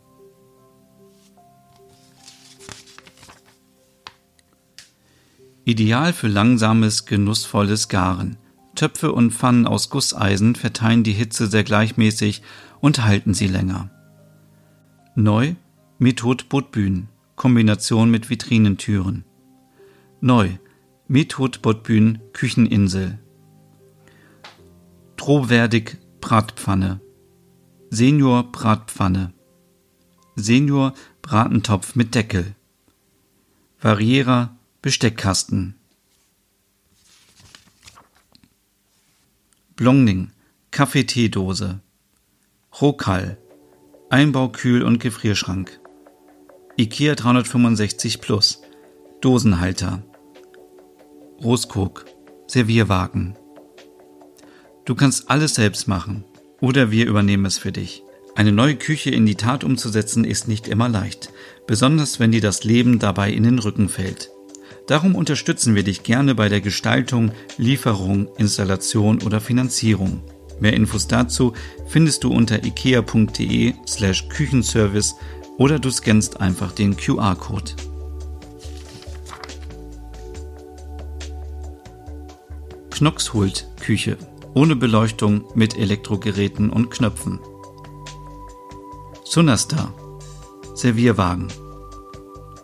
Ideal 5.63 6.11
für 6.11 6.27
langsames, 6.27 7.05
genussvolles 7.05 7.87
Garen. 7.87 8.35
Töpfe 8.77 9.11
und 9.11 9.33
Pfannen 9.33 9.67
aus 9.67 9.89
Gusseisen 9.89 10.55
verteilen 10.55 11.03
die 11.03 11.11
Hitze 11.11 11.47
sehr 11.47 11.65
gleichmäßig 11.65 12.41
und 12.79 13.03
halten 13.03 13.33
sie 13.33 13.47
länger. 13.47 13.89
Neu 15.15 15.55
Methode 15.99 16.45
Botbühn, 16.47 17.09
Kombination 17.35 18.09
mit 18.09 18.29
Vitrinentüren. 18.29 19.25
Neu 20.21 20.51
Methode 21.07 21.59
Botbühn 21.59 22.19
Kücheninsel. 22.33 23.17
Drohwerdig 25.15 25.97
Bratpfanne. 26.21 27.01
Senior 27.89 28.51
Bratpfanne. 28.51 29.33
Senior 30.35 30.93
Bratentopf 31.23 31.95
mit 31.95 32.13
Deckel. 32.13 32.55
Variera 33.81 34.55
Besteckkasten. 34.83 35.75
Blongning 39.77 40.31
Kaffeeteedose. 40.71 41.81
Rokal 42.81 43.37
Einbaukühl- 44.09 44.81
und 44.81 44.99
Gefrierschrank. 44.99 45.79
IKEA 46.79 47.13
365 47.13 48.19
Plus 48.19 48.63
Dosenhalter. 49.21 50.01
Roskok 51.43 52.05
Servierwagen. 52.47 53.35
Du 54.85 54.95
kannst 54.95 55.29
alles 55.29 55.53
selbst 55.53 55.87
machen 55.87 56.23
oder 56.59 56.89
wir 56.89 57.05
übernehmen 57.05 57.45
es 57.45 57.59
für 57.59 57.71
dich. 57.71 58.01
Eine 58.33 58.53
neue 58.53 58.77
Küche 58.77 59.11
in 59.11 59.27
die 59.27 59.35
Tat 59.35 59.63
umzusetzen 59.63 60.23
ist 60.23 60.47
nicht 60.47 60.67
immer 60.67 60.89
leicht, 60.89 61.31
besonders 61.67 62.19
wenn 62.19 62.31
dir 62.31 62.41
das 62.41 62.63
Leben 62.63 62.97
dabei 62.97 63.31
in 63.31 63.43
den 63.43 63.59
Rücken 63.59 63.89
fällt. 63.89 64.31
Darum 64.87 65.15
unterstützen 65.15 65.75
wir 65.75 65.83
dich 65.83 66.03
gerne 66.03 66.35
bei 66.35 66.49
der 66.49 66.61
Gestaltung, 66.61 67.31
Lieferung, 67.57 68.29
Installation 68.37 69.21
oder 69.21 69.41
Finanzierung. 69.41 70.21
Mehr 70.59 70.73
Infos 70.73 71.07
dazu 71.07 71.53
findest 71.87 72.23
du 72.23 72.31
unter 72.31 72.63
ikea.de 72.63 73.73
slash 73.85 74.29
Küchenservice 74.29 75.15
oder 75.57 75.79
du 75.79 75.91
scannst 75.91 76.39
einfach 76.39 76.71
den 76.71 76.95
QR-Code. 76.95 77.73
Knoxhult 82.91 83.67
Küche 83.79 84.17
ohne 84.55 84.75
Beleuchtung 84.75 85.45
mit 85.53 85.77
Elektrogeräten 85.77 86.71
und 86.71 86.89
Knöpfen. 86.89 87.39
Sunastar 89.23 89.93
Servierwagen 90.73 91.47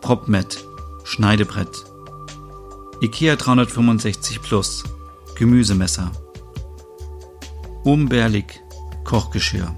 Propmet 0.01 0.65
Schneidebrett 1.03 1.92
IKEA 3.03 3.35
365 3.35 4.41
Plus. 4.41 4.85
Gemüsemesser. 5.35 6.13
Umberlig 7.83 8.61
Kochgeschirr. 9.03 9.75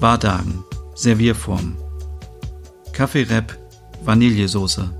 Wardagen 0.00 0.64
Servierform. 0.94 1.78
Kaffeerep 2.92 3.58
Vanillesoße 4.04 4.94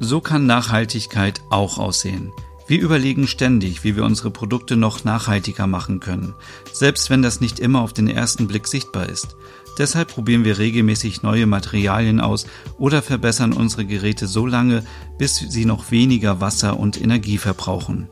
So 0.00 0.20
kann 0.20 0.46
Nachhaltigkeit 0.46 1.40
auch 1.50 1.78
aussehen. 1.78 2.32
Wir 2.70 2.80
überlegen 2.80 3.26
ständig, 3.26 3.82
wie 3.82 3.94
wir 3.96 4.04
unsere 4.04 4.30
Produkte 4.30 4.76
noch 4.76 5.02
nachhaltiger 5.02 5.66
machen 5.66 5.98
können, 5.98 6.34
selbst 6.72 7.10
wenn 7.10 7.20
das 7.20 7.40
nicht 7.40 7.58
immer 7.58 7.80
auf 7.80 7.92
den 7.92 8.08
ersten 8.08 8.46
Blick 8.46 8.68
sichtbar 8.68 9.08
ist. 9.08 9.36
Deshalb 9.80 10.08
probieren 10.08 10.44
wir 10.44 10.58
regelmäßig 10.58 11.22
neue 11.22 11.46
Materialien 11.46 12.20
aus 12.20 12.46
oder 12.76 13.00
verbessern 13.00 13.54
unsere 13.54 13.86
Geräte 13.86 14.26
so 14.26 14.44
lange, 14.44 14.82
bis 15.16 15.36
sie 15.36 15.64
noch 15.64 15.90
weniger 15.90 16.38
Wasser 16.38 16.78
und 16.78 17.00
Energie 17.00 17.38
verbrauchen. 17.38 18.06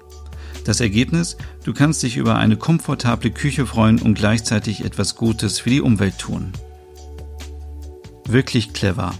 Das 0.64 0.80
Ergebnis? 0.80 1.36
Du 1.64 1.74
kannst 1.74 2.02
dich 2.02 2.16
über 2.16 2.36
eine 2.36 2.56
komfortable 2.56 3.30
Küche 3.30 3.66
freuen 3.66 4.00
und 4.00 4.14
gleichzeitig 4.14 4.82
etwas 4.82 5.14
Gutes 5.14 5.58
für 5.60 5.68
die 5.68 5.82
Umwelt 5.82 6.16
tun. 6.18 6.52
Wirklich 8.26 8.72
clever. 8.72 9.12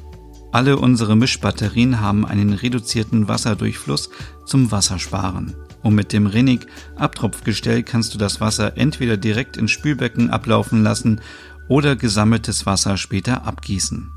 Alle 0.51 0.79
unsere 0.79 1.17
Mischbatterien 1.17 2.01
haben 2.01 2.25
einen 2.25 2.55
reduzierten 2.55 3.29
Wasserdurchfluss 3.29 4.09
zum 4.47 4.71
Wassersparen. 4.71 5.55
Und 5.83 5.95
mit 5.95 6.15
dem 6.15 6.27
Rennig 6.27 6.67
Abtropfgestell 6.97 7.83
kannst 7.83 8.15
du 8.15 8.19
das 8.19 8.41
Wasser 8.41 8.79
entweder 8.79 9.19
direkt 9.19 9.59
ins 9.59 9.71
Spülbecken 9.71 10.31
ablaufen 10.31 10.83
lassen 10.83 11.21
oder 11.69 11.97
gesammeltes 11.97 12.67
Wasser 12.67 12.97
später 12.97 13.47
abgießen. 13.47 14.11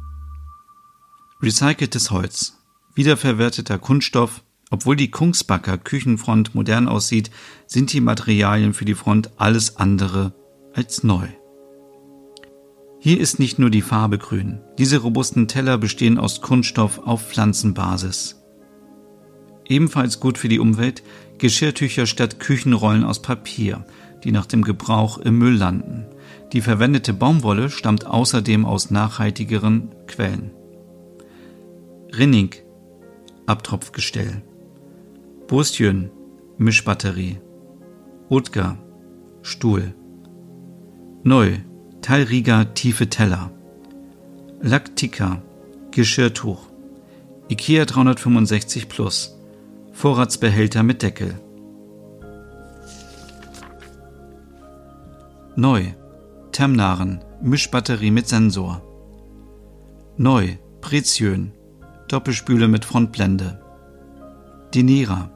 Recyceltes 1.42 2.12
Holz. 2.12 2.58
Wiederverwerteter 2.96 3.80
Kunststoff. 3.80 4.44
Obwohl 4.70 4.96
die 4.96 5.12
Kungsbacker 5.12 5.78
Küchenfront 5.78 6.56
modern 6.56 6.88
aussieht, 6.88 7.30
sind 7.68 7.92
die 7.92 8.00
Materialien 8.00 8.74
für 8.74 8.86
die 8.86 8.96
Front 8.96 9.32
alles 9.38 9.76
andere 9.78 10.34
als 10.74 11.04
neu. 11.04 11.28
Hier 13.00 13.20
ist 13.20 13.40
nicht 13.40 13.60
nur 13.60 13.70
die 13.70 13.82
Farbe 13.82 14.18
grün. 14.18 14.62
Diese 14.78 15.00
robusten 15.00 15.48
Teller 15.48 15.78
bestehen 15.78 16.18
aus 16.20 16.42
Kunststoff 16.42 17.00
auf 17.00 17.28
Pflanzenbasis. 17.30 18.40
Ebenfalls 19.68 20.20
gut 20.20 20.38
für 20.38 20.50
die 20.50 20.60
Umwelt 20.60 21.02
Geschirrtücher 21.40 22.06
statt 22.06 22.40
Küchenrollen 22.40 23.04
aus 23.04 23.22
Papier, 23.24 23.86
die 24.24 24.32
nach 24.32 24.46
dem 24.46 24.62
Gebrauch 24.62 25.18
im 25.18 25.40
Müll 25.40 25.56
landen. 25.56 26.06
Die 26.54 26.62
verwendete 26.62 27.14
Baumwolle 27.14 27.70
stammt 27.70 28.06
außerdem 28.06 28.66
aus 28.66 28.92
nachhaltigeren 28.92 29.90
Quellen. 30.08 30.52
Rinnig 32.18 32.64
Abtropfgestell 33.46 34.42
Burstjön 35.48 36.12
Mischbatterie 36.58 37.40
Utger 38.30 38.78
Stuhl 39.42 39.94
Neu 41.24 41.60
Teilrieger 42.02 42.74
tiefe 42.74 43.10
Teller. 43.10 43.52
Lactica, 44.60 45.44
Geschirrtuch. 45.92 46.68
IKEA 47.48 47.86
365 47.86 48.90
Plus. 48.90 49.38
Vorratsbehälter 49.92 50.82
mit 50.82 51.04
Deckel. 51.04 51.40
Neu. 55.56 55.94
Temnaren, 56.52 57.24
Mischbatterie 57.42 58.12
mit 58.12 58.28
Sensor. 58.28 58.82
Neu. 60.18 60.58
Preziön, 60.82 61.54
Doppelspüle 62.08 62.68
mit 62.68 62.86
Frontblende. 62.86 63.62
Dinera, 64.74 65.30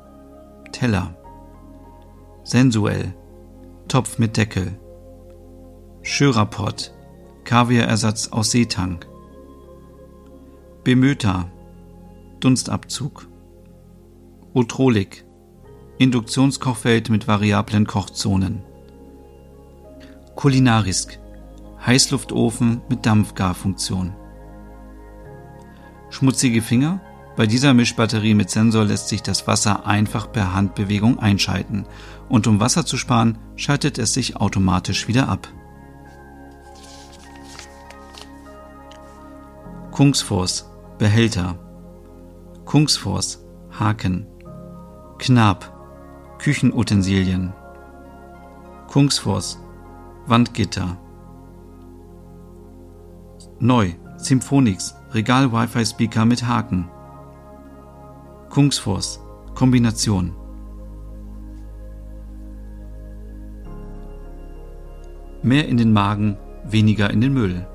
Teller. 0.72 1.16
Sensuell, 2.44 3.14
Topf 3.88 4.18
mit 4.18 4.36
Deckel. 4.36 4.80
Schüraport, 6.02 6.94
Kaviarersatz 7.44 8.30
aus 8.30 8.52
Seetank. 8.52 9.08
Bemöta, 10.84 11.52
Dunstabzug. 12.40 13.28
Utrolik, 14.54 15.26
Induktionskochfeld 16.00 17.10
mit 17.10 17.28
variablen 17.28 17.86
Kochzonen. 17.86 18.64
Kulinarisk, 20.36 21.18
Heißluftofen 21.86 22.82
mit 22.90 23.06
Dampfgarfunktion. 23.06 24.14
Schmutzige 26.10 26.62
Finger? 26.62 27.00
Bei 27.38 27.48
dieser 27.48 27.74
Mischbatterie 27.74 28.34
mit 28.34 28.50
Sensor 28.50 28.84
lässt 28.84 29.08
sich 29.08 29.24
das 29.24 29.48
Wasser 29.48 29.86
einfach 29.86 30.32
per 30.32 30.54
Handbewegung 30.54 31.20
einschalten 31.20 31.86
und 32.28 32.48
um 32.48 32.60
Wasser 32.60 32.86
zu 32.86 32.98
sparen, 32.98 33.38
schaltet 33.56 33.98
es 33.98 34.14
sich 34.14 34.36
automatisch 34.36 35.08
wieder 35.08 35.30
ab. 35.30 35.48
Kungsfors, 39.92 40.70
Behälter. 40.98 41.58
Kungsfors, 42.66 43.46
Haken. 43.72 44.28
Knab, 45.18 45.72
Küchenutensilien. 46.40 47.54
Kungsfors, 48.88 49.60
Wandgitter. 50.28 50.98
Neu, 53.60 53.92
Symphonix, 54.18 54.96
Regal-Wi-Fi-Speaker 55.14 56.26
mit 56.26 56.48
Haken. 56.48 56.90
Kungsfors, 58.50 59.20
Kombination. 59.54 60.36
Mehr 65.44 65.68
in 65.68 65.78
den 65.78 65.94
Magen, 65.94 66.38
weniger 66.64 67.12
in 67.12 67.22
den 67.22 67.34
Müll. 67.34 67.68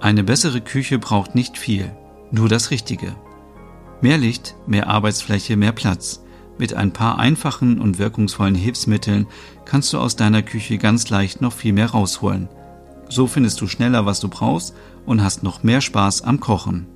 Eine 0.00 0.24
bessere 0.24 0.62
Küche 0.62 0.98
braucht 0.98 1.34
nicht 1.34 1.58
viel, 1.58 1.94
nur 2.30 2.48
das 2.48 2.70
Richtige. 2.70 3.14
Mehr 4.00 4.18
Licht, 4.18 4.54
mehr 4.66 4.88
Arbeitsfläche, 4.88 5.56
mehr 5.56 5.72
Platz. 5.72 6.22
Mit 6.58 6.74
ein 6.74 6.92
paar 6.92 7.18
einfachen 7.18 7.80
und 7.80 7.98
wirkungsvollen 7.98 8.54
Hilfsmitteln 8.54 9.26
kannst 9.64 9.92
du 9.92 9.98
aus 9.98 10.16
deiner 10.16 10.42
Küche 10.42 10.78
ganz 10.78 11.08
leicht 11.10 11.40
noch 11.40 11.52
viel 11.52 11.72
mehr 11.72 11.90
rausholen. 11.90 12.48
So 13.08 13.26
findest 13.26 13.60
du 13.60 13.66
schneller, 13.66 14.06
was 14.06 14.20
du 14.20 14.28
brauchst 14.28 14.74
und 15.04 15.22
hast 15.22 15.42
noch 15.42 15.62
mehr 15.62 15.80
Spaß 15.80 16.22
am 16.22 16.40
Kochen. 16.40 16.86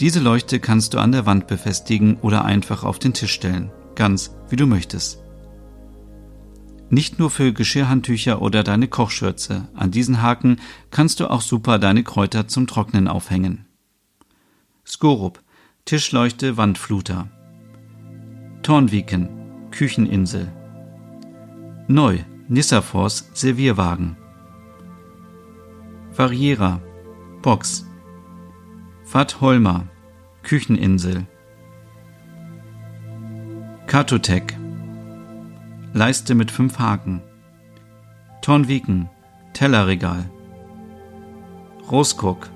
Diese 0.00 0.20
Leuchte 0.20 0.60
kannst 0.60 0.94
du 0.94 0.98
an 0.98 1.12
der 1.12 1.26
Wand 1.26 1.48
befestigen 1.48 2.18
oder 2.20 2.44
einfach 2.44 2.84
auf 2.84 2.98
den 2.98 3.14
Tisch 3.14 3.32
stellen, 3.32 3.70
ganz 3.96 4.34
wie 4.48 4.56
du 4.56 4.66
möchtest. 4.66 5.22
Nicht 6.90 7.18
nur 7.18 7.30
für 7.30 7.52
Geschirrhandtücher 7.52 8.40
oder 8.40 8.62
deine 8.62 8.88
Kochschürze. 8.88 9.68
An 9.74 9.90
diesen 9.90 10.22
Haken 10.22 10.58
kannst 10.90 11.20
du 11.20 11.28
auch 11.28 11.42
super 11.42 11.78
deine 11.78 12.02
Kräuter 12.02 12.48
zum 12.48 12.66
Trocknen 12.66 13.08
aufhängen. 13.08 13.67
Skorup, 14.88 15.42
Tischleuchte, 15.84 16.56
Wandfluter. 16.56 17.28
Tornviken, 18.62 19.28
Kücheninsel. 19.70 20.50
Neu, 21.88 22.20
Nissafors, 22.48 23.28
Servierwagen. 23.34 24.16
Variera, 26.16 26.80
Box. 27.42 27.86
Vat 29.12 29.42
Holmer, 29.42 29.86
Kücheninsel. 30.42 31.26
Kartotek, 33.86 34.56
Leiste 35.92 36.34
mit 36.34 36.50
fünf 36.50 36.78
Haken. 36.78 37.20
Tornviken, 38.40 39.10
Tellerregal. 39.52 40.30
Roskok, 41.90 42.48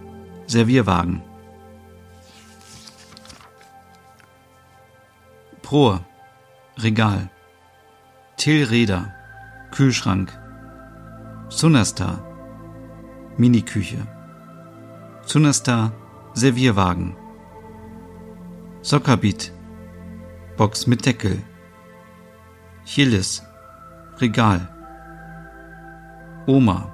Servierwagen. 0.47 1.21
Prohr, 5.73 6.05
Regal. 6.77 7.31
Tillräder, 8.37 9.15
Kühlschrank. 9.71 10.29
Sunasta, 11.49 12.23
Miniküche. 13.39 14.07
Sunasta, 15.25 15.93
Servierwagen. 16.35 17.17
Sockerbit, 18.83 19.51
Box 20.59 20.87
mit 20.87 21.07
Deckel. 21.07 21.43
Chilis, 22.85 23.43
Regal. 24.19 24.69
Oma, 26.47 26.93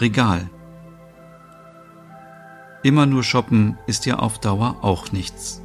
Regal. 0.00 0.48
Immer 2.82 3.04
nur 3.04 3.22
shoppen 3.22 3.76
ist 3.86 4.06
ja 4.06 4.20
auf 4.20 4.40
Dauer 4.40 4.78
auch 4.80 5.12
nichts. 5.12 5.63